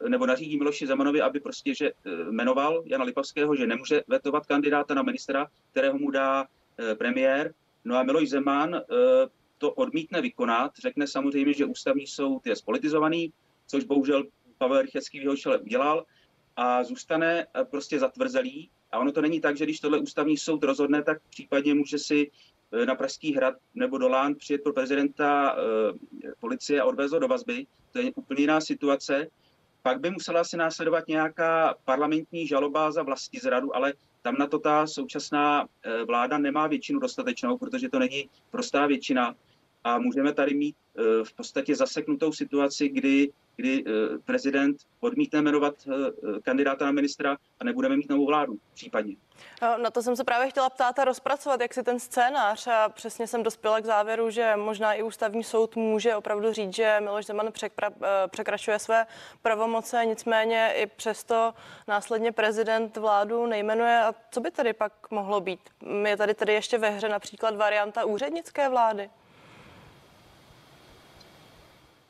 uh, 0.00 0.08
nebo 0.08 0.26
nařídí 0.26 0.58
Miloši 0.58 0.86
Zemanovi, 0.86 1.20
aby 1.20 1.40
prostě 1.40 1.74
že, 1.74 1.92
jmenoval 2.30 2.82
Jana 2.86 3.04
Lipavského, 3.04 3.56
že 3.56 3.66
nemůže 3.66 4.02
vetovat 4.08 4.46
kandidáta 4.46 4.94
na 4.94 5.02
ministra, 5.02 5.46
kterého 5.70 5.98
mu 5.98 6.10
dá 6.10 6.46
premiér 6.98 7.54
No 7.84 7.96
a 7.96 8.02
Miloš 8.02 8.28
Zeman 8.28 8.74
eh, 8.74 8.82
to 9.58 9.72
odmítne 9.72 10.20
vykonat, 10.20 10.72
řekne 10.78 11.06
samozřejmě, 11.06 11.52
že 11.52 11.64
ústavní 11.64 12.06
soud 12.06 12.46
je 12.46 12.56
spolitizovaný, 12.56 13.32
což 13.66 13.84
bohužel 13.84 14.24
Pavel 14.58 14.82
Rychecký 14.82 15.18
v 15.18 15.22
jeho 15.22 15.36
čele 15.36 15.58
udělal 15.58 16.04
a 16.56 16.84
zůstane 16.84 17.46
eh, 17.46 17.64
prostě 17.64 17.98
zatvrzelý. 17.98 18.70
A 18.92 18.98
ono 18.98 19.12
to 19.12 19.22
není 19.22 19.40
tak, 19.40 19.56
že 19.56 19.64
když 19.64 19.80
tohle 19.80 19.98
ústavní 19.98 20.36
soud 20.36 20.64
rozhodne, 20.64 21.02
tak 21.02 21.18
případně 21.30 21.74
může 21.74 21.98
si 21.98 22.30
eh, 22.72 22.86
na 22.86 22.94
Pražský 22.94 23.34
hrad 23.34 23.54
nebo 23.74 23.98
do 23.98 24.08
Lán 24.08 24.34
přijet 24.34 24.62
pro 24.62 24.72
prezidenta 24.72 25.56
policie 26.38 26.80
a 26.80 26.84
odvést 26.84 27.12
ho 27.12 27.18
do 27.18 27.28
vazby. 27.28 27.66
To 27.92 27.98
je 27.98 28.12
úplně 28.16 28.40
jiná 28.40 28.60
situace. 28.60 29.26
Pak 29.82 30.00
by 30.00 30.10
musela 30.10 30.40
asi 30.40 30.56
následovat 30.56 31.08
nějaká 31.08 31.74
parlamentní 31.84 32.46
žaloba 32.46 32.92
za 32.92 33.02
vlastní 33.02 33.38
zradu, 33.38 33.76
ale 33.76 33.92
tam 34.22 34.34
na 34.38 34.46
to 34.46 34.58
ta 34.58 34.86
současná 34.86 35.66
eh, 35.82 36.04
vláda 36.04 36.38
nemá 36.38 36.66
většinu 36.66 37.00
dostatečnou, 37.00 37.58
protože 37.58 37.88
to 37.88 37.98
není 37.98 38.28
prostá 38.50 38.86
většina. 38.86 39.34
A 39.84 39.98
můžeme 39.98 40.32
tady 40.32 40.54
mít 40.54 40.76
eh, 40.98 41.02
v 41.24 41.32
podstatě 41.32 41.76
zaseknutou 41.76 42.32
situaci, 42.32 42.88
kdy, 42.88 43.32
kdy 43.56 43.84
eh, 43.86 44.18
prezident 44.24 44.76
odmítne 45.00 45.42
jmenovat 45.42 45.74
kandidáta 46.42 46.84
na 46.84 46.92
ministra 46.92 47.36
a 47.60 47.64
nebudeme 47.64 47.96
mít 47.96 48.10
novou 48.10 48.26
vládu 48.26 48.58
případně. 48.74 49.16
Na 49.82 49.90
to 49.90 50.02
jsem 50.02 50.16
se 50.16 50.24
právě 50.24 50.50
chtěla 50.50 50.70
ptát 50.70 50.98
a 50.98 51.04
rozpracovat, 51.04 51.60
jak 51.60 51.74
si 51.74 51.82
ten 51.82 52.00
scénář 52.00 52.66
a 52.66 52.88
přesně 52.88 53.26
jsem 53.26 53.42
dospěla 53.42 53.80
k 53.80 53.84
závěru, 53.84 54.30
že 54.30 54.56
možná 54.56 54.94
i 54.94 55.02
ústavní 55.02 55.44
soud 55.44 55.76
může 55.76 56.16
opravdu 56.16 56.52
říct, 56.52 56.74
že 56.74 56.96
Miloš 57.00 57.26
Zeman 57.26 57.48
překra- 57.48 58.28
překračuje 58.28 58.78
své 58.78 59.06
pravomoce, 59.42 60.06
nicméně 60.06 60.72
i 60.76 60.86
přesto 60.86 61.54
následně 61.88 62.32
prezident 62.32 62.96
vládu 62.96 63.46
nejmenuje. 63.46 64.00
A 64.00 64.14
co 64.30 64.40
by 64.40 64.50
tady 64.50 64.72
pak 64.72 64.92
mohlo 65.10 65.40
být? 65.40 65.60
Je 66.04 66.16
tady 66.16 66.34
tedy 66.34 66.52
ještě 66.52 66.78
ve 66.78 66.90
hře 66.90 67.08
například 67.08 67.56
varianta 67.56 68.04
úřednické 68.04 68.68
vlády? 68.68 69.10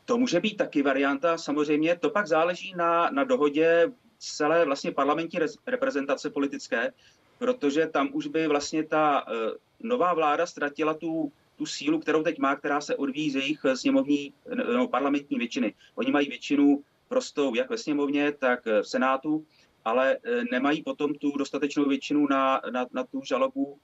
To 0.05 0.17
může 0.17 0.39
být 0.39 0.57
taky 0.57 0.81
varianta, 0.81 1.37
samozřejmě 1.37 1.95
to 1.95 2.09
pak 2.09 2.27
záleží 2.27 2.73
na, 2.77 3.09
na 3.09 3.23
dohodě 3.23 3.91
celé 4.17 4.65
vlastně 4.65 4.91
parlamentní 4.91 5.39
reprezentace 5.67 6.29
politické, 6.29 6.93
protože 7.37 7.87
tam 7.87 8.09
už 8.13 8.27
by 8.27 8.47
vlastně 8.47 8.83
ta 8.83 9.27
uh, 9.27 9.33
nová 9.79 10.13
vláda 10.13 10.45
ztratila 10.45 10.93
tu, 10.93 11.31
tu 11.55 11.65
sílu, 11.65 11.99
kterou 11.99 12.23
teď 12.23 12.39
má, 12.39 12.55
která 12.55 12.81
se 12.81 12.95
odvíjí 12.95 13.31
z 13.31 13.35
jejich 13.35 13.59
sněmovní 13.75 14.33
no, 14.73 14.87
parlamentní 14.87 15.37
většiny. 15.37 15.73
Oni 15.95 16.11
mají 16.11 16.29
většinu 16.29 16.83
prostou 17.07 17.55
jak 17.55 17.69
ve 17.69 17.77
sněmovně, 17.77 18.31
tak 18.31 18.65
v 18.65 18.83
Senátu, 18.83 19.45
ale 19.85 20.17
nemají 20.51 20.83
potom 20.83 21.13
tu 21.13 21.37
dostatečnou 21.37 21.85
většinu 21.85 22.27
na, 22.27 22.61
na, 22.71 22.85
na 22.93 23.03
tu 23.03 23.21
žalobu 23.23 23.79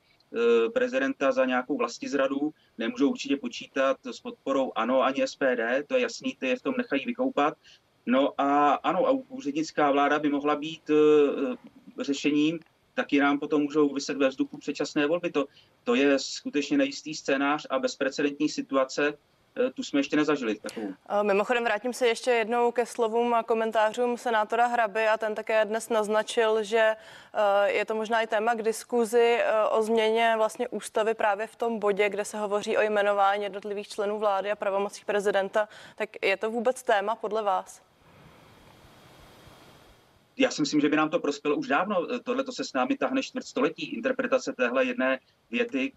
prezidenta 0.74 1.32
za 1.32 1.46
nějakou 1.46 1.78
vlastizradu, 1.78 2.54
nemůžou 2.78 3.10
určitě 3.10 3.38
počítat 3.38 3.98
s 4.06 4.20
podporou 4.20 4.72
ANO 4.76 5.02
ani 5.02 5.28
SPD, 5.28 5.62
to 5.88 5.96
je 5.96 6.02
jasný, 6.02 6.36
ty 6.40 6.48
je 6.48 6.56
v 6.56 6.62
tom 6.62 6.74
nechají 6.78 7.06
vykoupat. 7.06 7.54
No 8.06 8.42
a 8.42 8.74
ano, 8.74 9.08
a 9.08 9.12
úřednická 9.12 9.92
vláda 9.92 10.20
by 10.20 10.30
mohla 10.30 10.56
být 10.56 10.90
uh, 10.90 11.56
řešením, 12.00 12.60
taky 12.94 13.20
nám 13.20 13.40
potom 13.40 13.62
můžou 13.62 13.94
vyset 13.94 14.18
ve 14.18 14.30
vzduchu 14.30 14.58
předčasné 14.58 15.08
volby. 15.08 15.32
To, 15.32 15.46
to 15.84 15.96
je 15.96 16.20
skutečně 16.20 16.78
nejistý 16.78 17.14
scénář 17.14 17.68
a 17.70 17.80
bezprecedentní 17.80 18.50
situace, 18.50 19.14
Eh, 19.14 19.39
tu 19.74 19.84
jsme 19.84 20.00
ještě 20.00 20.16
nezažili. 20.16 20.56
Takovou. 20.56 20.94
Mimochodem 21.22 21.64
vrátím 21.64 21.94
se 21.94 22.08
ještě 22.08 22.32
jednou 22.32 22.72
ke 22.72 22.86
slovům 22.86 23.34
a 23.34 23.44
komentářům 23.44 24.18
senátora 24.18 24.68
Hraby 24.68 25.08
a 25.08 25.18
ten 25.18 25.36
také 25.36 25.66
dnes 25.66 25.90
naznačil, 25.90 26.64
že 26.64 26.96
eh, 27.34 27.72
je 27.72 27.86
to 27.86 27.96
možná 27.96 28.22
i 28.22 28.28
téma 28.28 28.54
k 28.56 28.62
diskuzi 28.62 29.38
eh, 29.40 29.64
o 29.70 29.84
změně 29.84 30.34
vlastně 30.38 30.68
ústavy 30.68 31.14
právě 31.14 31.48
v 31.48 31.56
tom 31.56 31.80
bodě, 31.80 32.10
kde 32.10 32.26
se 32.26 32.38
hovoří 32.38 32.78
o 32.78 32.82
jmenování 32.82 33.44
jednotlivých 33.44 33.88
členů 33.88 34.20
vlády 34.20 34.52
a 34.52 34.56
pravomocích 34.56 35.06
prezidenta. 35.06 35.70
Tak 35.96 36.10
je 36.22 36.38
to 36.38 36.52
vůbec 36.52 36.84
téma 36.84 37.16
podle 37.16 37.44
vás? 37.44 37.82
já 40.40 40.52
si 40.52 40.62
myslím, 40.62 40.82
že 40.82 40.90
by 40.90 40.96
nám 40.96 41.10
to 41.10 41.20
prospělo 41.20 41.56
už 41.56 41.68
dávno. 41.68 42.08
Tohle 42.24 42.44
to 42.44 42.52
se 42.52 42.64
s 42.64 42.74
námi 42.74 42.98
tahne 42.98 43.24
čtvrtstoletí. 43.24 43.96
Interpretace 43.96 44.54
téhle 44.54 44.86
jedné 44.86 45.20
věty, 45.52 45.92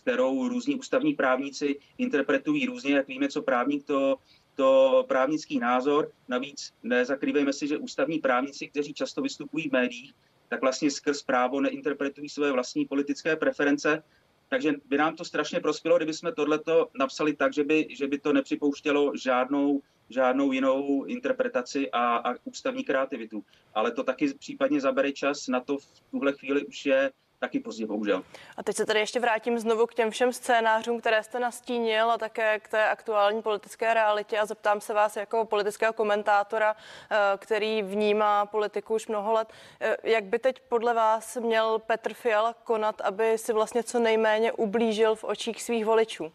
kterou 0.00 0.48
různí 0.48 0.74
ústavní 0.74 1.14
právníci 1.14 1.78
interpretují 1.98 2.66
různě, 2.66 2.94
jak 2.94 3.08
víme, 3.08 3.28
co 3.28 3.42
právník 3.42 3.86
to, 3.86 4.16
to 4.54 5.04
právnický 5.08 5.58
názor. 5.58 6.10
Navíc 6.28 6.72
nezakrývejme 6.82 7.52
si, 7.52 7.66
že 7.66 7.78
ústavní 7.78 8.18
právníci, 8.18 8.68
kteří 8.68 8.94
často 8.94 9.22
vystupují 9.22 9.68
v 9.68 9.72
médiích, 9.72 10.12
tak 10.48 10.60
vlastně 10.60 10.90
skrz 10.90 11.22
právo 11.22 11.60
neinterpretují 11.60 12.28
své 12.28 12.52
vlastní 12.52 12.84
politické 12.84 13.36
preference. 13.36 14.02
Takže 14.48 14.72
by 14.88 14.96
nám 14.98 15.16
to 15.16 15.24
strašně 15.24 15.60
prospělo, 15.60 15.96
kdyby 15.96 16.14
jsme 16.14 16.32
tohleto 16.32 16.88
napsali 16.98 17.36
tak, 17.36 17.52
že 17.52 17.64
by, 17.64 17.86
že 17.90 18.06
by 18.06 18.18
to 18.18 18.32
nepřipouštělo 18.32 19.12
žádnou, 19.16 19.82
žádnou 20.08 20.52
jinou 20.52 21.04
interpretaci 21.04 21.90
a, 21.90 22.16
a 22.16 22.34
ústavní 22.44 22.84
kreativitu. 22.84 23.44
Ale 23.74 23.92
to 23.92 24.04
taky 24.04 24.34
případně 24.34 24.80
zabere 24.80 25.12
čas, 25.12 25.48
na 25.48 25.60
to 25.60 25.78
v 25.78 25.86
tuhle 26.10 26.32
chvíli 26.32 26.66
už 26.66 26.86
je 26.86 27.12
taky 27.40 27.60
pozdě, 27.60 27.86
bohužel. 27.86 28.22
A 28.56 28.62
teď 28.62 28.76
se 28.76 28.86
tady 28.86 29.00
ještě 29.00 29.20
vrátím 29.20 29.58
znovu 29.58 29.86
k 29.86 29.94
těm 29.94 30.10
všem 30.10 30.32
scénářům, 30.32 31.00
které 31.00 31.22
jste 31.22 31.40
nastínil 31.40 32.10
a 32.10 32.18
také 32.18 32.60
k 32.60 32.68
té 32.68 32.88
aktuální 32.88 33.42
politické 33.42 33.94
realitě 33.94 34.38
a 34.38 34.46
zeptám 34.46 34.80
se 34.80 34.94
vás 34.94 35.16
jako 35.16 35.44
politického 35.44 35.92
komentátora, 35.92 36.76
eh, 37.10 37.16
který 37.38 37.82
vnímá 37.82 38.46
politiku 38.46 38.94
už 38.94 39.06
mnoho 39.06 39.32
let. 39.32 39.48
Eh, 39.80 39.96
jak 40.02 40.24
by 40.24 40.38
teď 40.38 40.60
podle 40.68 40.94
vás 40.94 41.36
měl 41.36 41.78
Petr 41.78 42.14
Fiala 42.14 42.54
konat, 42.64 43.00
aby 43.00 43.38
si 43.38 43.52
vlastně 43.52 43.82
co 43.82 43.98
nejméně 43.98 44.52
ublížil 44.52 45.14
v 45.14 45.24
očích 45.24 45.62
svých 45.62 45.84
voličů? 45.84 46.32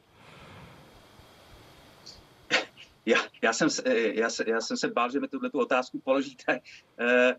Já, 3.08 3.18
já, 3.42 3.54
jsem, 3.54 3.70
já, 4.14 4.30
já 4.48 4.62
jsem 4.62 4.78
se 4.78 4.88
bál, 4.88 5.12
že 5.12 5.20
mi 5.20 5.28
tuhle 5.28 5.50
tu 5.50 5.60
otázku 5.60 6.00
položíte. 6.00 6.60
Eh, 7.00 7.36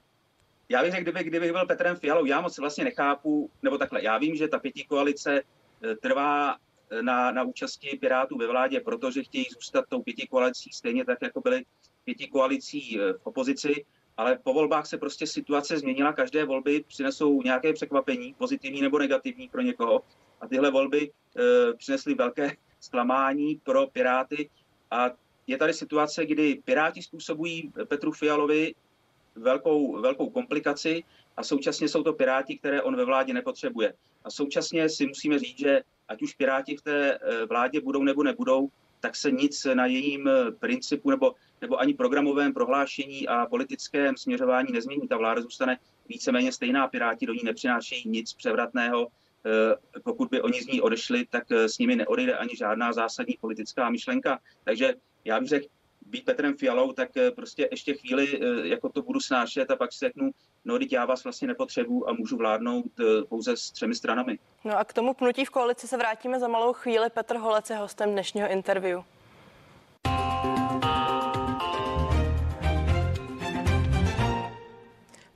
já 0.69 0.83
bych 0.83 0.91
řekl, 0.91 1.03
kdyby, 1.03 1.25
kdybych 1.25 1.53
byl 1.53 1.67
Petrem 1.67 1.97
Fialou, 1.97 2.25
já 2.25 2.41
moc 2.41 2.59
vlastně 2.59 2.85
nechápu, 2.85 3.51
nebo 3.63 3.79
takhle, 3.79 4.03
já 4.03 4.19
vím, 4.19 4.37
že 4.37 4.49
ta 4.49 4.59
pětí 4.59 4.85
koalice 4.85 5.43
eh, 5.83 5.97
trvá 5.97 6.57
eh, 6.91 7.03
na, 7.03 7.31
na 7.31 7.43
účasti 7.43 7.99
Pirátů 8.01 8.39
ve 8.39 8.47
vládě, 8.47 8.81
protože 8.81 9.23
chtějí 9.23 9.47
zůstat 9.55 9.85
tou 9.89 10.03
pětí 10.03 10.27
koalicí 10.27 10.71
stejně 10.73 11.05
tak, 11.05 11.19
jako 11.23 11.41
byly 11.41 11.65
pětí 12.05 12.29
koalicí 12.29 13.01
eh, 13.01 13.13
v 13.13 13.21
opozici, 13.23 13.85
ale 14.17 14.39
po 14.43 14.53
volbách 14.53 14.87
se 14.87 14.99
prostě 14.99 15.27
situace 15.27 15.79
změnila, 15.79 16.13
každé 16.13 16.45
volby 16.45 16.85
přinesou 16.89 17.43
nějaké 17.43 17.73
překvapení, 17.73 18.35
pozitivní 18.39 18.81
nebo 18.81 18.99
negativní 18.99 19.49
pro 19.49 19.61
někoho. 19.61 20.03
A 20.41 20.49
tyhle 20.49 20.71
volby 20.71 21.11
e, 21.37 21.75
přinesly 21.75 22.15
velké 22.15 22.57
zklamání 22.81 23.61
pro 23.65 23.87
Piráty. 23.87 24.51
A 24.91 25.11
je 25.47 25.57
tady 25.57 25.75
situace, 25.75 26.27
kdy 26.27 26.63
Piráti 26.65 27.03
způsobují 27.03 27.73
Petru 27.89 28.13
Fialovi 28.13 28.75
velkou, 29.37 30.01
velkou 30.01 30.31
komplikaci 30.31 31.05
a 31.37 31.43
současně 31.43 31.89
jsou 31.89 32.03
to 32.03 32.13
Piráti, 32.13 32.59
které 32.59 32.83
on 32.83 32.97
ve 32.97 33.05
vládě 33.05 33.35
nepotřebuje. 33.35 33.95
A 34.25 34.31
současně 34.31 34.89
si 34.89 35.07
musíme 35.07 35.39
říct, 35.39 35.59
že 35.59 35.83
ať 36.09 36.23
už 36.23 36.35
Piráti 36.35 36.77
v 36.77 36.83
té 36.83 37.15
eh, 37.15 37.47
vládě 37.47 37.81
budou 37.81 38.03
nebo 38.03 38.23
nebudou, 38.23 38.69
tak 39.01 39.17
se 39.17 39.31
nic 39.31 39.67
na 39.75 39.87
jejím 39.87 40.29
eh, 40.29 40.51
principu 40.51 41.11
nebo, 41.11 41.35
nebo 41.61 41.81
ani 41.81 41.95
programovém 41.95 42.53
prohlášení 42.53 43.29
a 43.29 43.47
politickém 43.47 44.17
směřování 44.17 44.73
nezmění. 44.73 45.09
Ta 45.09 45.17
vláda 45.17 45.41
zůstane 45.41 45.79
víceméně 46.09 46.53
stejná. 46.53 46.89
Piráti 46.89 47.27
do 47.27 47.33
ní 47.33 47.41
nepřinášejí 47.45 48.03
nic 48.07 48.33
převratného. 48.33 49.09
Eh, 49.47 50.01
pokud 50.05 50.29
by 50.29 50.43
oni 50.43 50.63
z 50.63 50.67
ní 50.67 50.81
odešli, 50.81 51.27
tak 51.31 51.53
s 51.53 51.79
nimi 51.79 51.97
neodejde 51.97 52.37
ani 52.37 52.57
žádná 52.57 52.93
zásadní 52.93 53.37
politická 53.41 53.91
myšlenka. 53.91 54.39
Takže 54.65 54.95
já 55.25 55.41
bych 55.41 55.49
řekl, 55.49 55.67
být 56.07 56.25
Petrem 56.25 56.57
Fialou, 56.57 56.93
tak 56.93 57.17
eh, 57.17 57.31
prostě 57.31 57.69
ještě 57.71 57.95
chvíli 57.95 58.41
eh, 58.41 58.69
jako 58.69 58.89
to 58.89 59.03
budu 59.03 59.21
snášet 59.21 59.71
a 59.71 59.77
pak 59.77 59.93
si 59.93 59.99
řeknu, 59.99 60.31
no 60.65 60.79
teď 60.79 60.93
já 60.93 61.05
vás 61.05 61.25
vlastně 61.25 61.49
nepotřebuju 61.49 62.09
a 62.09 62.13
můžu 62.13 62.37
vládnout 62.37 62.85
eh, 63.01 63.25
pouze 63.29 63.57
s 63.57 63.71
třemi 63.71 63.95
stranami. 63.95 64.39
No 64.65 64.79
a 64.79 64.85
k 64.85 64.93
tomu 64.93 65.15
pnutí 65.15 65.45
v 65.45 65.51
koalici 65.51 65.89
se 65.89 65.97
vrátíme 65.97 66.41
za 66.41 66.49
malou 66.49 66.73
chvíli. 66.73 67.11
Petr 67.11 67.37
Holec 67.37 67.71
je 67.71 67.77
hostem 67.77 68.11
dnešního 68.11 68.49
interview. 68.51 69.01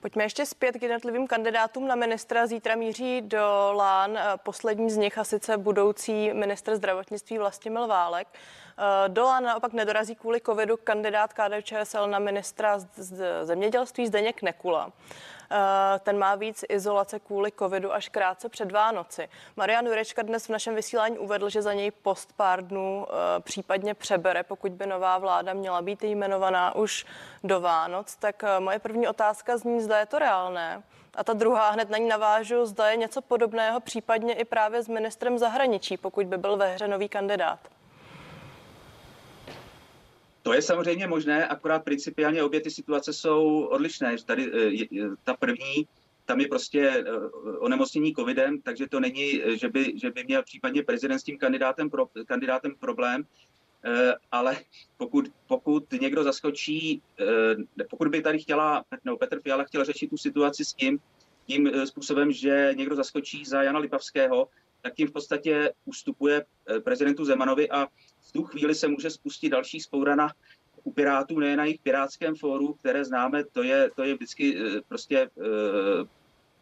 Pojďme 0.01 0.25
ještě 0.25 0.47
zpět 0.47 0.73
k 0.73 0.83
jednotlivým 0.83 1.27
kandidátům 1.27 1.89
na 1.89 1.95
ministra. 1.95 2.47
Zítra 2.47 2.75
míří 2.75 3.21
do 3.21 3.73
Lán 3.75 4.19
poslední 4.43 4.91
z 4.91 4.97
nich 4.97 5.19
a 5.19 5.25
sice 5.25 5.59
budoucí 5.59 6.33
ministr 6.33 6.77
zdravotnictví 6.77 7.39
Vlastimil 7.39 7.87
Válek. 7.87 8.29
Eh, 8.81 9.09
Dola 9.09 9.41
naopak 9.41 9.73
nedorazí 9.73 10.15
kvůli 10.15 10.41
covidu 10.41 10.77
kandidát 10.77 11.33
KDČSL 11.33 12.07
na 12.07 12.19
ministra 12.19 12.79
zemědělství 13.43 14.07
Zdeněk 14.07 14.43
Nekula. 14.43 14.93
Eh, 15.53 15.99
ten 15.99 16.19
má 16.19 16.35
víc 16.35 16.65
izolace 16.69 17.19
kvůli 17.19 17.53
covidu 17.59 17.93
až 17.93 18.09
krátce 18.09 18.49
před 18.49 18.73
Vánoci. 18.73 19.29
Marian 19.57 19.87
Jurečka 19.87 20.23
dnes 20.23 20.47
v 20.47 20.53
našem 20.53 20.75
vysílání 20.75 21.19
uvedl, 21.19 21.49
že 21.49 21.63
za 21.63 21.73
něj 21.73 21.91
post 21.91 22.33
pár 22.37 22.67
dnů 22.67 23.07
eh, 23.09 23.41
případně 23.41 23.95
přebere, 23.95 24.43
pokud 24.43 24.73
by 24.73 24.87
nová 24.87 25.19
vláda 25.19 25.53
měla 25.53 25.83
být 25.83 26.05
jmenovaná 26.05 26.75
už 26.75 27.07
do 27.45 27.61
Vánoc. 27.61 28.17
Tak 28.17 28.43
moje 28.59 28.79
první 28.79 29.09
otázka 29.09 29.57
zní, 29.57 29.81
zda 29.81 29.99
je 29.99 30.07
to 30.07 30.19
reálné. 30.19 30.83
A 31.15 31.25
ta 31.25 31.33
druhá 31.33 31.71
hned 31.71 31.91
na 31.91 31.99
ní 31.99 32.09
navážu, 32.09 32.67
zda 32.67 32.91
je 32.91 32.97
něco 32.97 33.23
podobného 33.23 33.81
případně 33.81 34.35
i 34.35 34.45
právě 34.45 34.83
s 34.83 34.89
ministrem 34.89 35.39
zahraničí, 35.39 35.97
pokud 35.97 36.27
by 36.27 36.39
byl 36.39 36.57
ve 36.57 36.75
hře 36.75 36.89
nový 36.89 37.09
kandidát. 37.09 37.59
To 40.43 40.53
je 40.53 40.63
samozřejmě 40.63 41.07
možné, 41.07 41.47
akorát 41.47 41.85
principiálně 41.85 42.43
obě 42.43 42.61
ty 42.61 42.71
situace 42.71 43.13
jsou 43.13 43.65
odlišné. 43.65 44.17
Tady 44.27 44.51
eh, 44.83 45.09
ta 45.25 45.35
první, 45.35 45.87
tam 46.25 46.41
je 46.41 46.49
prostě 46.49 46.81
eh, 46.81 47.05
onemocnění 47.59 48.15
covidem, 48.15 48.63
takže 48.63 48.89
to 48.89 49.01
není, 49.01 49.43
že 49.47 49.69
by, 49.69 49.93
že 49.97 50.11
by 50.11 50.25
měl 50.25 50.43
případně 50.43 50.83
prezident 50.83 51.19
s 51.19 51.23
tím 51.23 51.39
kandidátem, 51.39 51.91
pro, 51.91 52.09
kandidátem 52.27 52.75
problém, 52.75 53.25
eh, 53.85 54.15
ale 54.33 54.57
pokud, 54.97 55.29
pokud 55.47 55.93
někdo 55.93 56.25
zaskočí, 56.25 57.03
pokud 57.91 58.09
by 58.09 58.23
tady 58.23 58.39
chtěla, 58.39 58.85
nebo 59.05 59.17
Petr 59.17 59.41
Fiala 59.41 59.65
chtěl 59.65 59.85
řešit 59.85 60.11
tu 60.11 60.17
situaci 60.17 60.65
s 60.65 60.73
tím, 60.73 61.01
tím 61.47 61.87
způsobem, 61.87 62.33
že 62.33 62.73
někdo 62.77 62.97
zaskočí 62.97 63.45
za 63.45 63.63
Jana 63.63 63.79
Lipavského, 63.79 64.49
tak 64.83 64.95
tím 64.95 65.09
v 65.09 65.13
podstatě 65.13 65.73
ustupuje 65.85 66.45
prezidentu 66.85 67.25
Zemanovi 67.25 67.71
a 67.71 67.87
v 68.21 68.33
tu 68.33 68.43
chvíli 68.45 68.75
se 68.75 68.89
může 68.89 69.11
spustit 69.11 69.49
další 69.49 69.81
spourana 69.81 70.33
u 70.85 70.93
Pirátů, 70.93 71.39
ne 71.39 71.57
na 71.57 71.65
jejich 71.65 71.81
pirátském 71.81 72.35
fóru, 72.35 72.75
které 72.75 73.05
známe, 73.05 73.45
to 73.45 73.63
je, 73.63 73.91
to 73.97 74.03
je 74.03 74.15
vždycky 74.15 74.57
eh, 74.59 74.81
prostě 74.89 75.19
eh, 75.19 76.05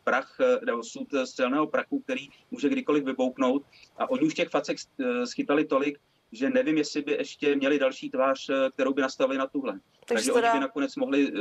prach 0.05 0.37
eh, 0.41 0.59
nebo 0.67 0.83
sud 0.83 1.09
střelného 1.25 1.67
prachu, 1.67 2.01
který 2.01 2.29
může 2.51 2.69
kdykoliv 2.69 3.05
vybouknout. 3.05 3.63
A 3.97 4.11
oni 4.11 4.23
už 4.23 4.35
těch 4.35 4.49
facek 4.49 4.77
schytali 5.25 5.65
tolik, 5.65 5.99
že 6.33 6.51
nevím, 6.51 6.77
jestli 6.77 7.03
by 7.03 7.13
ještě 7.13 7.57
měli 7.57 7.79
další 7.79 8.11
tvář, 8.11 8.51
kterou 8.75 8.95
by 8.95 9.03
nastavili 9.03 9.39
na 9.39 9.47
tuhle. 9.47 9.73
Takže, 9.73 10.31
Takže 10.31 10.33
oni 10.33 10.59
by 10.59 10.61
nakonec 10.61 10.97
mohli 10.97 11.33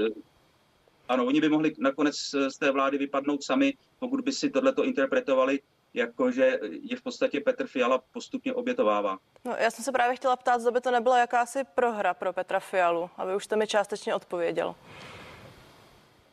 ano, 1.10 1.26
oni 1.26 1.42
by 1.42 1.50
mohli 1.50 1.74
nakonec 1.78 2.16
z 2.48 2.58
té 2.60 2.72
vlády 2.72 2.98
vypadnout 2.98 3.44
sami, 3.44 3.74
pokud 4.00 4.22
by 4.22 4.32
si 4.32 4.50
tohleto 4.50 4.84
interpretovali 4.84 5.60
jakože 5.94 6.60
je 6.82 6.98
v 6.98 7.01
podstatě 7.01 7.41
Petr 7.41 7.67
Fiala 7.67 8.01
postupně 8.12 8.53
obětovává. 8.53 9.17
No, 9.46 9.56
já 9.60 9.72
jsem 9.72 9.86
se 9.86 9.91
právě 9.91 10.15
chtěla 10.15 10.36
ptát, 10.36 10.62
zda 10.62 10.72
by 10.72 10.82
to 10.82 10.91
nebyla 10.91 11.20
jakási 11.20 11.63
prohra 11.75 12.13
pro 12.13 12.34
Petra 12.34 12.60
Fialu, 12.60 13.10
aby 13.17 13.36
už 13.36 13.44
jste 13.44 13.56
mi 13.56 13.67
částečně 13.67 14.15
odpověděl. 14.15 14.75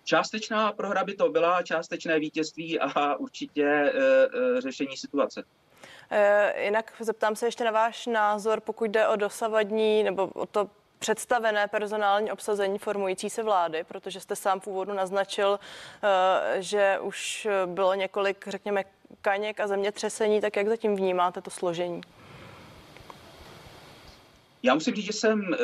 Částečná 0.05 0.73
prohra 0.73 1.05
by 1.05 1.15
to 1.15 1.29
byla, 1.29 1.63
částečné 1.63 2.19
vítězství 2.19 2.81
a 2.81 3.17
určitě 3.17 3.65
e, 3.65 3.91
e, 4.57 4.61
řešení 4.61 4.97
situace. 4.97 5.45
E, 6.11 6.65
jinak 6.65 6.93
zeptám 7.01 7.37
se 7.37 7.47
ještě 7.47 7.65
na 7.65 7.71
váš 7.71 8.07
názor, 8.07 8.61
pokud 8.61 8.85
jde 8.91 9.09
o 9.09 9.17
dosavadní 9.17 10.03
nebo 10.03 10.27
o 10.27 10.47
to 10.47 10.71
představené 10.99 11.69
personální 11.69 12.33
obsazení 12.33 12.79
formující 12.79 13.31
se 13.31 13.43
vlády, 13.43 13.85
protože 13.85 14.21
jste 14.21 14.37
sám 14.37 14.61
v 14.61 14.67
úvodu 14.67 14.93
naznačil, 14.93 15.61
že 16.59 16.99
už 17.01 17.49
bylo 17.67 17.95
několik, 17.95 18.49
řekněme, 18.49 18.85
kaněk 19.23 19.61
a 19.61 19.67
zemětřesení, 19.67 20.41
tak 20.41 20.57
jak 20.57 20.69
zatím 20.69 20.97
vnímáte 20.97 21.41
to 21.41 21.51
složení? 21.51 22.01
Já 24.63 24.75
musím 24.75 24.95
říct, 24.95 25.05
že 25.05 25.13
jsem 25.13 25.41
uh, 25.41 25.57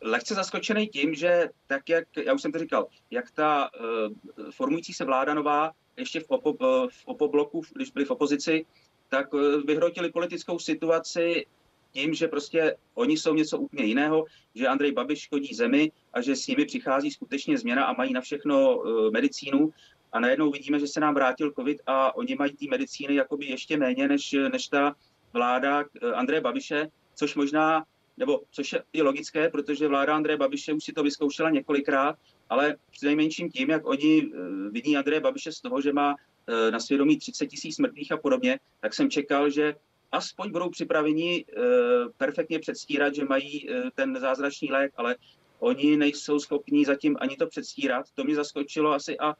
lehce 0.00 0.34
zaskočený 0.34 0.88
tím, 0.88 1.14
že 1.14 1.48
tak 1.66 1.88
jak, 1.88 2.04
já 2.24 2.34
už 2.34 2.42
jsem 2.42 2.52
to 2.52 2.58
říkal, 2.58 2.86
jak 3.10 3.30
ta 3.30 3.70
uh, 3.80 4.50
formující 4.50 4.92
se 4.92 5.04
vláda 5.04 5.34
nová 5.34 5.72
ještě 5.96 6.20
v, 6.20 6.26
opo, 6.28 6.88
v 6.88 7.02
opobloku, 7.04 7.62
když 7.74 7.90
byli 7.90 8.04
v 8.04 8.10
opozici, 8.10 8.66
tak 9.08 9.26
vyhrotili 9.66 10.12
politickou 10.12 10.58
situaci 10.58 11.46
tím, 11.92 12.14
že 12.14 12.28
prostě 12.28 12.76
oni 12.94 13.16
jsou 13.16 13.34
něco 13.34 13.58
úplně 13.58 13.84
jiného, 13.84 14.24
že 14.54 14.68
Andrej 14.68 14.92
Babiš 14.92 15.20
škodí 15.20 15.54
zemi 15.54 15.92
a 16.12 16.20
že 16.20 16.36
s 16.36 16.46
nimi 16.46 16.64
přichází 16.64 17.10
skutečně 17.10 17.58
změna 17.58 17.84
a 17.84 17.92
mají 17.92 18.12
na 18.12 18.20
všechno 18.20 18.82
medicínu. 19.10 19.72
A 20.12 20.20
najednou 20.20 20.50
vidíme, 20.50 20.78
že 20.78 20.86
se 20.86 21.00
nám 21.00 21.14
vrátil 21.14 21.52
covid 21.52 21.78
a 21.86 22.16
oni 22.16 22.34
mají 22.34 22.52
té 22.52 22.66
medicíny 22.70 23.14
jakoby 23.14 23.46
ještě 23.46 23.76
méně 23.76 24.08
než, 24.08 24.36
než 24.52 24.68
ta 24.68 24.94
vláda 25.32 25.84
eh, 26.02 26.12
Andreje 26.12 26.40
Babiše, 26.40 26.88
což 27.14 27.34
možná, 27.34 27.84
nebo 28.16 28.40
což 28.50 28.72
je 28.72 28.82
i 28.92 29.02
logické, 29.02 29.48
protože 29.48 29.88
vláda 29.88 30.16
Andreje 30.16 30.36
Babiše 30.36 30.72
už 30.72 30.84
si 30.84 30.92
to 30.92 31.02
vyzkoušela 31.02 31.50
několikrát, 31.50 32.16
ale 32.48 32.76
přinejmenším 32.90 33.50
tím, 33.50 33.70
jak 33.70 33.86
oni 33.86 34.22
eh, 34.22 34.38
vidí 34.70 34.96
Andreje 34.96 35.20
Babiše 35.20 35.52
z 35.52 35.60
toho, 35.60 35.80
že 35.80 35.92
má 35.92 36.14
eh, 36.46 36.70
na 36.70 36.80
svědomí 36.80 37.18
30 37.18 37.46
tisíc 37.46 37.78
mrtvých 37.78 38.12
a 38.12 38.16
podobně, 38.16 38.60
tak 38.80 38.94
jsem 38.94 39.10
čekal, 39.10 39.50
že 39.50 39.74
aspoň 40.12 40.50
budou 40.50 40.70
připraveni 40.70 41.44
perfektně 42.16 42.58
předstírat, 42.58 43.14
že 43.14 43.24
mají 43.24 43.68
ten 43.94 44.20
zázračný 44.20 44.70
lék, 44.70 44.92
ale 44.96 45.16
oni 45.58 45.96
nejsou 45.96 46.38
schopní 46.38 46.84
zatím 46.84 47.16
ani 47.20 47.36
to 47.36 47.46
předstírat. 47.46 48.06
To 48.14 48.24
mě 48.24 48.34
zaskočilo 48.34 48.92
asi 48.92 49.18
a 49.18 49.34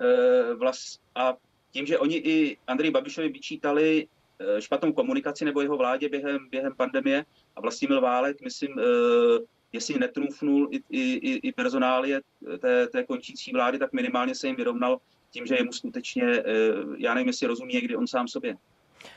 Eh, 0.00 0.70
a 1.14 1.36
tím, 1.70 1.86
že 1.86 1.98
oni 1.98 2.16
i 2.16 2.56
Andrej 2.66 2.90
Babišovi 2.90 3.28
vyčítali 3.28 4.06
eh, 4.38 4.62
špatnou 4.62 4.92
komunikaci 4.92 5.44
nebo 5.44 5.60
jeho 5.60 5.76
vládě 5.76 6.08
během, 6.08 6.48
během 6.50 6.74
pandemie 6.76 7.24
a 7.56 7.60
Vlastimil 7.60 8.00
Válek, 8.00 8.40
myslím, 8.40 8.78
eh, 8.78 9.44
jestli 9.72 9.98
netrůfnul 9.98 10.68
i, 10.72 10.80
i, 10.90 11.48
i 11.48 11.52
personálie 11.52 12.20
té, 12.60 12.86
té 12.86 13.04
končící 13.04 13.52
vlády, 13.52 13.78
tak 13.78 13.92
minimálně 13.92 14.34
se 14.34 14.46
jim 14.46 14.56
vyrovnal 14.56 14.98
tím, 15.30 15.46
že 15.46 15.54
jemu 15.54 15.72
skutečně, 15.72 16.42
já 16.96 17.14
nevím, 17.14 17.26
jestli 17.26 17.46
rozumí 17.46 17.74
někdy 17.74 17.96
on 17.96 18.06
sám 18.06 18.28
sobě. 18.28 18.56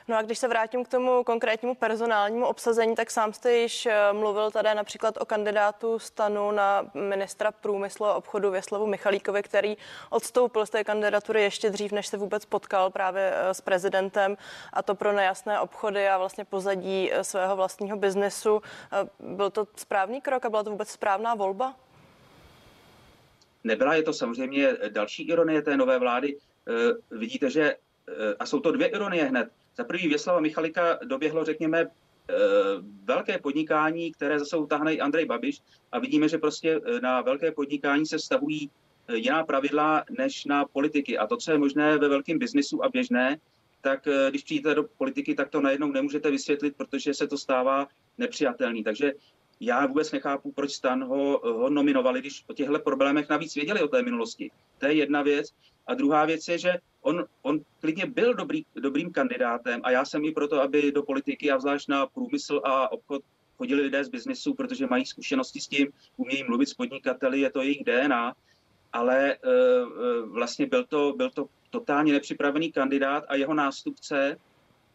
No 0.07 0.17
a 0.17 0.21
když 0.21 0.37
se 0.37 0.47
vrátím 0.47 0.83
k 0.83 0.87
tomu 0.87 1.23
konkrétnímu 1.23 1.75
personálnímu 1.75 2.45
obsazení, 2.45 2.95
tak 2.95 3.11
sám 3.11 3.33
jste 3.33 3.53
již 3.53 3.85
eh, 3.85 4.13
mluvil 4.13 4.51
tady 4.51 4.75
například 4.75 5.17
o 5.21 5.25
kandidátu 5.25 5.99
stanu 5.99 6.51
na 6.51 6.91
ministra 6.93 7.51
průmyslu 7.51 8.05
a 8.05 8.13
obchodu 8.13 8.51
Věslavu 8.51 8.87
Michalíkovi, 8.87 9.43
který 9.43 9.77
odstoupil 10.09 10.65
z 10.65 10.69
té 10.69 10.83
kandidatury 10.83 11.43
ještě 11.43 11.69
dřív, 11.69 11.91
než 11.91 12.07
se 12.07 12.17
vůbec 12.17 12.45
potkal 12.45 12.89
právě 12.89 13.33
eh, 13.35 13.53
s 13.53 13.61
prezidentem 13.61 14.37
a 14.73 14.83
to 14.83 14.95
pro 14.95 15.11
nejasné 15.11 15.59
obchody 15.59 16.07
a 16.07 16.17
vlastně 16.17 16.45
pozadí 16.45 17.09
eh, 17.11 17.23
svého 17.23 17.55
vlastního 17.55 17.97
biznesu. 17.97 18.61
Byl 19.19 19.49
to 19.49 19.67
správný 19.75 20.21
krok 20.21 20.45
a 20.45 20.49
byla 20.49 20.63
to 20.63 20.71
vůbec 20.71 20.89
správná 20.89 21.35
volba? 21.35 21.75
Nebyla, 23.63 23.95
je 23.95 24.03
to 24.03 24.13
samozřejmě 24.13 24.77
další 24.89 25.27
ironie 25.27 25.61
té 25.61 25.77
nové 25.77 25.99
vlády. 25.99 26.37
Vidíte, 27.11 27.49
že 27.49 27.75
a 28.39 28.45
jsou 28.45 28.59
to 28.59 28.71
dvě 28.71 28.87
ironie 28.87 29.23
hned. 29.23 29.49
Za 29.77 29.83
prvý 29.83 30.07
Věslava 30.07 30.39
Michalika 30.39 30.99
doběhlo, 31.03 31.45
řekněme, 31.45 31.81
eh, 31.81 32.33
velké 33.03 33.37
podnikání, 33.37 34.11
které 34.11 34.39
zase 34.39 34.57
utáhne 34.57 34.97
Andrej 34.97 35.25
Babiš 35.25 35.61
a 35.91 35.99
vidíme, 35.99 36.29
že 36.29 36.37
prostě 36.37 36.81
eh, 36.85 37.01
na 37.01 37.21
velké 37.21 37.51
podnikání 37.51 38.05
se 38.05 38.19
stavují 38.19 38.69
eh, 39.07 39.17
jiná 39.17 39.43
pravidla 39.43 40.03
než 40.09 40.45
na 40.45 40.65
politiky. 40.65 41.17
A 41.17 41.27
to, 41.27 41.37
co 41.37 41.51
je 41.51 41.57
možné 41.57 41.97
ve 41.97 42.09
velkém 42.09 42.39
biznisu 42.39 42.83
a 42.83 42.89
běžné, 42.89 43.37
tak 43.81 44.07
když 44.29 44.43
přijdete 44.43 44.75
do 44.75 44.83
politiky, 44.83 45.35
tak 45.35 45.49
to 45.49 45.61
najednou 45.61 45.91
nemůžete 45.91 46.31
vysvětlit, 46.31 46.75
protože 46.77 47.13
se 47.13 47.27
to 47.27 47.37
stává 47.37 47.87
nepřijatelný. 48.17 48.83
Takže 48.83 49.13
já 49.59 49.85
vůbec 49.85 50.11
nechápu, 50.11 50.51
proč 50.51 50.71
stan 50.71 51.03
ho, 51.03 51.41
ho 51.43 51.69
nominovali, 51.69 52.19
když 52.19 52.43
o 52.47 52.53
těchto 52.53 52.79
problémech 52.79 53.29
navíc 53.29 53.55
věděli 53.55 53.81
o 53.81 53.87
té 53.87 54.01
minulosti. 54.01 54.51
To 54.77 54.85
je 54.85 54.93
jedna 54.93 55.21
věc. 55.21 55.49
A 55.87 55.93
druhá 55.93 56.25
věc 56.25 56.47
je, 56.47 56.57
že 56.57 56.73
on, 57.01 57.25
on 57.41 57.59
klidně 57.79 58.05
byl 58.05 58.33
dobrý, 58.33 58.65
dobrým 58.75 59.11
kandidátem 59.11 59.81
a 59.83 59.91
já 59.91 60.05
jsem 60.05 60.25
i 60.25 60.31
proto, 60.31 60.61
aby 60.61 60.91
do 60.91 61.03
politiky 61.03 61.51
a 61.51 61.59
zvlášť 61.59 61.87
na 61.87 62.07
průmysl 62.07 62.61
a 62.63 62.91
obchod 62.91 63.21
chodili 63.57 63.81
lidé 63.81 64.03
z 64.03 64.09
biznesu, 64.09 64.53
protože 64.53 64.87
mají 64.87 65.05
zkušenosti 65.05 65.59
s 65.59 65.67
tím, 65.67 65.87
umějí 66.17 66.43
mluvit 66.43 66.69
s 66.69 66.73
podnikateli, 66.73 67.39
je 67.39 67.51
to 67.51 67.61
jejich 67.61 67.83
DNA, 67.83 68.33
ale 68.93 69.37
uh, 69.37 70.33
vlastně 70.33 70.65
byl 70.65 70.83
to, 70.85 71.13
byl 71.17 71.29
to 71.29 71.47
totálně 71.69 72.13
nepřipravený 72.13 72.71
kandidát 72.71 73.23
a 73.27 73.35
jeho 73.35 73.53
nástupce 73.53 74.37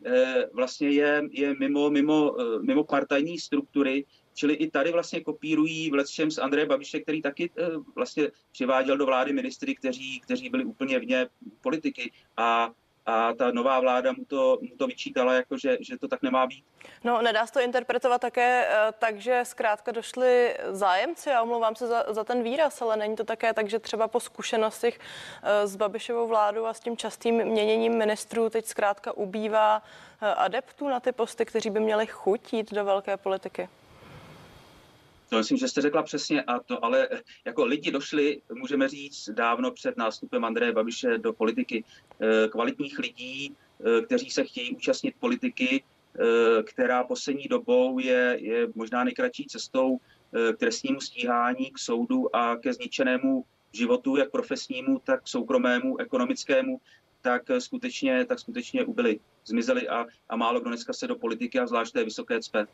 uh, 0.06 0.12
vlastně 0.52 0.90
je, 0.90 1.22
je 1.30 1.54
mimo, 1.58 1.90
mimo, 1.90 2.36
mimo 2.60 2.84
partajní 2.84 3.38
struktury, 3.38 4.04
Čili 4.36 4.54
i 4.54 4.70
tady 4.70 4.92
vlastně 4.92 5.20
kopírují 5.20 5.90
v 5.90 6.04
čem 6.04 6.30
z 6.30 6.38
Andreje 6.38 6.66
Babiše, 6.66 7.00
který 7.00 7.22
taky 7.22 7.50
eh, 7.58 7.68
vlastně 7.94 8.28
přiváděl 8.52 8.96
do 8.96 9.06
vlády 9.06 9.32
ministry, 9.32 9.74
kteří, 9.74 10.20
kteří 10.20 10.50
byli 10.50 10.64
úplně 10.64 10.98
vně 10.98 11.26
politiky 11.60 12.12
a 12.36 12.70
a 13.08 13.32
ta 13.32 13.50
nová 13.50 13.80
vláda 13.80 14.12
mu 14.12 14.24
to, 14.24 14.58
mu 14.62 14.76
to 14.76 14.86
vyčítala, 14.86 15.34
jako 15.34 15.58
že, 15.58 15.78
že 15.80 15.98
to 15.98 16.08
tak 16.08 16.22
nemá 16.22 16.46
být. 16.46 16.64
No, 17.04 17.22
nedá 17.22 17.46
se 17.46 17.52
to 17.52 17.60
interpretovat 17.60 18.20
také 18.20 18.66
eh, 18.68 18.92
tak, 18.98 19.20
že 19.20 19.42
zkrátka 19.44 19.92
došli 19.92 20.54
zájemci, 20.70 21.30
a 21.30 21.42
omlouvám 21.42 21.76
se 21.76 21.86
za, 21.86 22.04
za 22.08 22.24
ten 22.24 22.42
výraz, 22.42 22.82
ale 22.82 22.96
není 22.96 23.16
to 23.16 23.24
také 23.24 23.54
tak, 23.54 23.70
že 23.70 23.78
třeba 23.78 24.08
po 24.08 24.20
zkušenostech 24.20 24.98
eh, 25.42 25.66
s 25.66 25.76
Babišovou 25.76 26.28
vládou 26.28 26.64
a 26.64 26.74
s 26.74 26.80
tím 26.80 26.96
častým 26.96 27.44
měněním 27.44 27.98
ministrů 27.98 28.50
teď 28.50 28.66
zkrátka 28.66 29.12
ubývá 29.12 29.82
adeptů 30.36 30.88
na 30.88 31.00
ty 31.00 31.12
posty, 31.12 31.44
kteří 31.44 31.70
by 31.70 31.80
měli 31.80 32.06
chutit 32.06 32.72
do 32.72 32.84
velké 32.84 33.16
politiky? 33.16 33.68
To 35.28 35.36
myslím, 35.38 35.58
že 35.58 35.68
jste 35.68 35.80
řekla 35.80 36.02
přesně, 36.02 36.42
a 36.42 36.58
to 36.58 36.84
ale 36.84 37.08
jako 37.44 37.64
lidi 37.64 37.90
došli, 37.90 38.42
můžeme 38.54 38.88
říct, 38.88 39.28
dávno 39.28 39.70
před 39.70 39.96
nástupem 39.96 40.44
Andreje 40.44 40.72
Babiše 40.72 41.18
do 41.18 41.32
politiky. 41.32 41.84
Eh, 42.20 42.48
kvalitních 42.48 42.98
lidí, 42.98 43.54
eh, 43.54 44.02
kteří 44.02 44.30
se 44.30 44.44
chtějí 44.44 44.76
účastnit 44.76 45.14
politiky, 45.20 45.82
eh, 45.82 46.62
která 46.62 47.04
poslední 47.04 47.44
dobou 47.44 47.98
je, 47.98 48.36
je 48.40 48.68
možná 48.74 49.04
nejkratší 49.04 49.46
cestou 49.46 49.98
k 50.52 50.56
trestnímu 50.56 51.00
stíhání, 51.00 51.70
k 51.70 51.78
soudu 51.78 52.36
a 52.36 52.56
ke 52.56 52.72
zničenému 52.72 53.44
životu, 53.72 54.16
jak 54.16 54.30
profesnímu, 54.30 54.98
tak 55.04 55.28
soukromému, 55.28 56.00
ekonomickému, 56.00 56.80
tak 57.22 57.42
skutečně, 57.58 58.24
tak 58.24 58.38
skutečně 58.38 58.84
ubyli, 58.84 59.20
zmizeli 59.44 59.88
a, 59.88 60.06
a 60.28 60.36
málo 60.36 60.60
kdo 60.60 60.70
dneska 60.70 60.92
se 60.92 61.06
do 61.06 61.16
politiky 61.16 61.58
a 61.58 61.66
zvlášť 61.66 61.92
té 61.92 62.04
vysoké 62.04 62.40
cpe. 62.40 62.66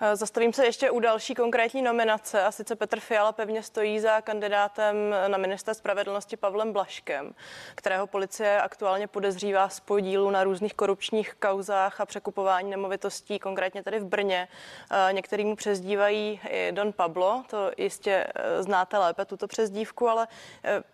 Eh, 0.00 0.16
zastavím 0.16 0.52
se 0.52 0.64
ještě 0.64 0.90
u 0.90 1.00
další 1.00 1.34
konkrétní 1.34 1.82
nominace 1.82 2.42
a 2.42 2.52
sice 2.52 2.76
Petr 2.76 3.00
Fiala 3.00 3.32
pevně 3.32 3.62
stojí 3.62 4.00
za 4.00 4.20
kandidátem 4.20 4.96
na 5.28 5.38
minister 5.38 5.74
spravedlnosti 5.74 6.36
Pavlem 6.36 6.72
Blaškem, 6.72 7.34
kterého 7.74 8.06
policie 8.06 8.60
aktuálně 8.60 9.06
podezřívá 9.06 9.68
z 9.68 9.80
podílu 9.80 10.30
na 10.30 10.44
různých 10.44 10.74
korupčních 10.74 11.34
kauzách 11.34 12.00
a 12.00 12.06
překupování 12.06 12.70
nemovitostí, 12.70 13.38
konkrétně 13.38 13.82
tady 13.82 13.98
v 13.98 14.04
Brně. 14.04 14.48
Eh, 14.90 15.12
některý 15.12 15.44
mu 15.44 15.56
přezdívají 15.56 16.40
i 16.48 16.72
Don 16.72 16.92
Pablo, 16.92 17.44
to 17.50 17.70
jistě 17.76 18.26
eh, 18.34 18.62
znáte 18.62 18.98
lépe 18.98 19.24
tuto 19.24 19.46
přezdívku, 19.46 20.08
ale 20.08 20.28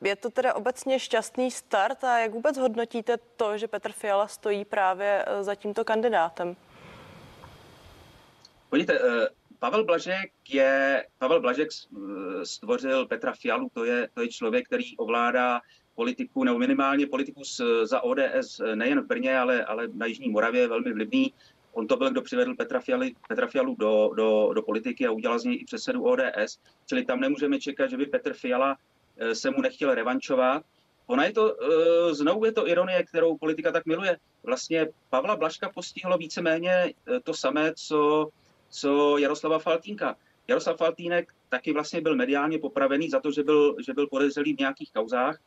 je 0.01 0.17
to 0.17 0.31
teda 0.31 0.55
obecně 0.55 0.99
šťastný 0.99 1.51
start 1.51 2.05
a 2.05 2.19
jak 2.19 2.33
vůbec 2.33 2.59
hodnotíte 2.59 3.17
to, 3.37 3.59
že 3.59 3.69
Petr 3.69 3.93
Fiala 3.93 4.29
stojí 4.29 4.65
právě 4.65 5.25
za 5.41 5.55
tímto 5.55 5.85
kandidátem? 5.85 6.57
Podívejte, 8.71 8.95
eh, 8.95 9.29
Pavel 9.59 9.85
Blažek 9.85 10.33
je, 10.49 11.07
Pavel 11.19 11.41
Blažek 11.41 11.69
eh, 11.69 12.47
stvořil 12.47 13.07
Petra 13.07 13.33
Fialu, 13.33 13.71
to 13.75 13.85
je, 13.85 14.09
to 14.15 14.23
je 14.23 14.29
člověk, 14.29 14.67
který 14.67 14.97
ovládá 14.97 15.61
politiku, 15.95 16.45
nebo 16.45 16.59
minimálně 16.59 17.07
politiku 17.07 17.45
z, 17.45 17.61
za 17.83 18.01
ODS 18.01 18.61
nejen 18.75 19.01
v 19.01 19.07
Brně, 19.07 19.39
ale, 19.39 19.65
ale 19.65 19.89
na 19.95 20.07
Jižní 20.07 20.29
Moravě, 20.29 20.69
velmi 20.69 20.93
vlivný. 20.93 21.35
On 21.73 21.87
to 21.87 21.97
byl, 21.97 22.11
kdo 22.11 22.23
přivedl 22.23 22.55
Petra, 22.55 22.81
Fialy, 22.81 23.15
Petra 23.29 23.47
Fialu 23.47 23.77
do, 23.79 24.11
do, 24.17 24.53
do 24.55 24.63
politiky 24.63 25.07
a 25.07 25.11
udělal 25.11 25.39
z 25.39 25.45
něj 25.45 25.59
i 25.61 25.65
předsedu 25.65 26.05
ODS. 26.05 26.59
Čili 26.87 27.05
tam 27.05 27.21
nemůžeme 27.21 27.61
čekat, 27.61 27.91
že 27.91 27.97
by 27.97 28.07
Petr 28.07 28.33
Fiala 28.33 28.77
eh, 29.17 29.35
se 29.35 29.51
mu 29.51 29.63
nechtěl 29.63 29.95
revančovat. 29.95 30.63
Ona 31.07 31.25
je 31.25 31.33
to, 31.33 31.57
znovu 32.11 32.45
je 32.45 32.53
to 32.53 32.69
ironie, 32.69 33.03
kterou 33.03 33.37
politika 33.37 33.73
tak 33.73 33.87
miluje. 33.87 34.17
Vlastně 34.43 34.89
Pavla 35.11 35.37
Blaška 35.37 35.71
postihlo 35.75 36.19
víceméně 36.19 36.95
to 37.25 37.35
samé, 37.35 37.73
co 37.75 38.29
co 38.71 39.19
Jaroslava 39.19 39.59
Faltínka. 39.59 40.17
Jaroslav 40.49 40.77
Faltínek 40.77 41.33
taky 41.49 41.73
vlastně 41.73 42.01
byl 42.01 42.17
mediálně 42.17 42.59
popravený 42.59 43.09
za 43.09 43.21
to, 43.21 43.31
že 43.31 43.43
byl, 43.43 43.77
že 43.87 43.95
byl 43.95 44.07
podezřelý 44.07 44.55
v 44.55 44.59
nějakých 44.59 44.93
kauzách. 44.93 45.41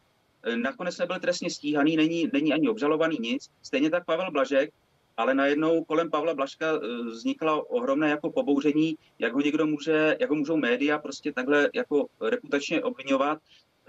Nakonec 0.56 0.98
nebyl 0.98 1.20
trestně 1.20 1.50
stíhaný, 1.50 1.98
není, 1.98 2.30
není 2.34 2.54
ani 2.54 2.70
obžalovaný 2.70 3.18
nic. 3.20 3.50
Stejně 3.62 3.90
tak 3.90 4.06
Pavel 4.06 4.32
Blažek, 4.32 4.74
ale 5.18 5.34
najednou 5.34 5.84
kolem 5.84 6.12
Pavla 6.12 6.34
Blažka 6.34 6.66
eh, 6.76 7.04
vzniklo 7.04 7.64
ohromné 7.64 8.10
jako 8.10 8.32
pobouření, 8.32 8.98
jak 9.20 9.34
ho 9.34 9.42
někdo 9.42 9.66
může, 9.66 10.18
jak 10.20 10.30
ho 10.30 10.36
můžou 10.36 10.58
média 10.58 11.00
prostě 11.00 11.34
takhle 11.34 11.70
jako 11.74 12.08
reputačně 12.22 12.84
obvinovat. 12.84 13.40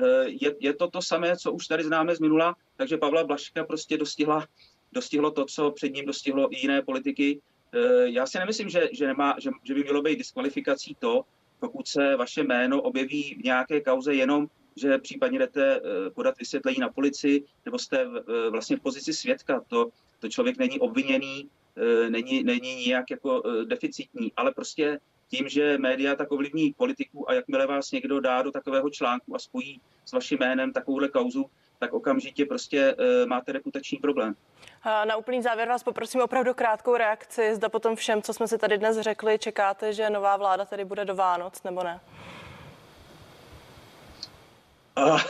Eh, 0.01 0.25
je, 0.27 0.55
je 0.61 0.75
to 0.75 0.91
to 0.91 1.03
samé, 1.03 1.37
co 1.37 1.53
už 1.53 1.67
tady 1.67 1.85
známe 1.85 2.17
z 2.17 2.21
minula, 2.21 2.57
takže 2.77 2.97
Pavla 2.97 3.25
Blažka 3.25 3.65
prostě 3.65 3.99
dostihla, 3.99 4.47
dostihlo 4.93 5.31
to, 5.31 5.45
co 5.45 5.71
před 5.71 5.95
ním 5.95 6.07
dostihlo 6.07 6.53
i 6.53 6.59
jiné 6.59 6.83
politiky, 6.83 7.41
já 8.05 8.27
si 8.27 8.39
nemyslím, 8.39 8.69
že, 8.69 8.89
že, 8.93 9.07
nemá, 9.07 9.37
že, 9.39 9.51
že 9.63 9.75
by 9.75 9.83
mělo 9.83 10.03
být 10.03 10.19
diskvalifikací 10.19 10.97
to, 10.99 11.25
pokud 11.61 11.89
se 11.89 12.17
vaše 12.17 12.43
jméno 12.43 12.83
objeví 12.83 13.35
v 13.41 13.45
nějaké 13.45 13.81
kauze 13.81 14.15
jenom 14.15 14.49
že 14.77 14.99
případně 14.99 15.39
jdete 15.39 15.81
podat 16.15 16.39
vysvětlení 16.39 16.79
na 16.81 16.89
policii, 16.89 17.45
nebo 17.65 17.79
jste 17.79 18.07
vlastně 18.51 18.77
v 18.77 18.81
pozici 18.81 19.13
svědka. 19.13 19.61
To, 19.69 19.91
to 20.19 20.29
člověk 20.29 20.59
není 20.59 20.81
obviněný, 20.81 21.49
není, 22.09 22.43
není 22.43 22.75
nijak 22.75 23.11
jako 23.11 23.43
deficitní, 23.65 24.33
ale 24.37 24.53
prostě 24.53 24.99
tím, 25.31 25.49
že 25.49 25.79
média 25.79 26.17
tak 26.17 26.33
ovlivní 26.33 26.73
politiků 26.73 27.31
a 27.31 27.35
jakmile 27.35 27.67
vás 27.67 27.93
někdo 27.93 28.21
dá 28.21 28.43
do 28.43 28.51
takového 28.51 28.91
článku 28.91 29.37
a 29.37 29.39
spojí 29.39 29.81
s 30.05 30.13
vaším 30.13 30.39
jménem 30.41 30.73
takovouhle 30.73 31.09
kauzu, 31.09 31.47
tak 31.79 31.93
okamžitě 31.93 32.47
prostě 32.47 32.95
uh, 32.95 33.29
máte 33.29 33.53
reputační 33.53 33.99
problém. 33.99 34.35
Na 34.85 35.17
úplný 35.17 35.43
závěr 35.43 35.69
vás 35.69 35.83
poprosím 35.83 36.21
opravdu 36.21 36.55
krátkou 36.55 36.97
reakci. 36.97 37.55
Zda 37.55 37.69
potom 37.69 37.97
všem, 37.97 38.23
co 38.23 38.35
jsme 38.35 38.49
si 38.49 38.59
tady 38.59 38.79
dnes 38.79 38.99
řekli, 38.99 39.39
čekáte, 39.39 39.93
že 39.93 40.11
nová 40.11 40.37
vláda 40.37 40.65
tady 40.65 40.85
bude 40.85 41.05
do 41.05 41.15
Vánoc, 41.15 41.63
nebo 41.63 41.83
ne? 41.83 42.01
Uh, 44.99 45.21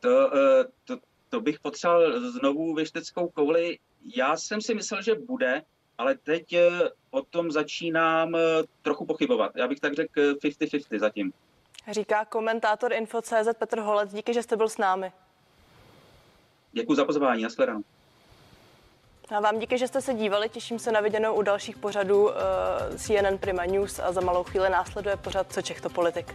to, 0.00 0.08
uh, 0.08 0.64
to, 0.84 0.96
to 1.28 1.40
bych 1.40 1.60
potřeboval 1.60 2.30
znovu 2.30 2.74
věšteckou 2.74 3.28
kouli. 3.28 3.78
Já 4.16 4.36
jsem 4.36 4.60
si 4.60 4.74
myslel, 4.74 5.02
že 5.02 5.14
bude, 5.14 5.62
ale 5.98 6.14
teď 6.14 6.54
o 7.10 7.22
tom 7.22 7.50
začínám 7.50 8.36
trochu 8.82 9.06
pochybovat. 9.06 9.52
Já 9.56 9.68
bych 9.68 9.80
tak 9.80 9.94
řekl 9.94 10.20
50-50 10.34 10.98
zatím. 10.98 11.32
Říká 11.90 12.24
komentátor 12.24 12.92
Info.cz 12.92 13.48
Petr 13.58 13.80
Holec. 13.80 14.14
Díky, 14.14 14.34
že 14.34 14.42
jste 14.42 14.56
byl 14.56 14.68
s 14.68 14.78
námi. 14.78 15.12
Děkuji 16.72 16.94
za 16.94 17.04
pozvání, 17.04 17.42
nashledanou. 17.42 17.82
A 19.36 19.40
vám 19.40 19.58
díky, 19.58 19.78
že 19.78 19.88
jste 19.88 20.00
se 20.00 20.14
dívali, 20.14 20.48
těším 20.48 20.78
se 20.78 20.92
na 20.92 21.00
viděnou 21.00 21.34
u 21.34 21.42
dalších 21.42 21.76
pořadů 21.76 22.24
uh, 22.24 22.32
CNN 22.96 23.38
Prima 23.40 23.64
News 23.64 23.98
a 23.98 24.12
za 24.12 24.20
malou 24.20 24.44
chvíli 24.44 24.70
následuje 24.70 25.16
pořad 25.16 25.52
Co 25.52 25.62
Čech 25.62 25.80
to 25.80 25.88
politik. 25.88 26.34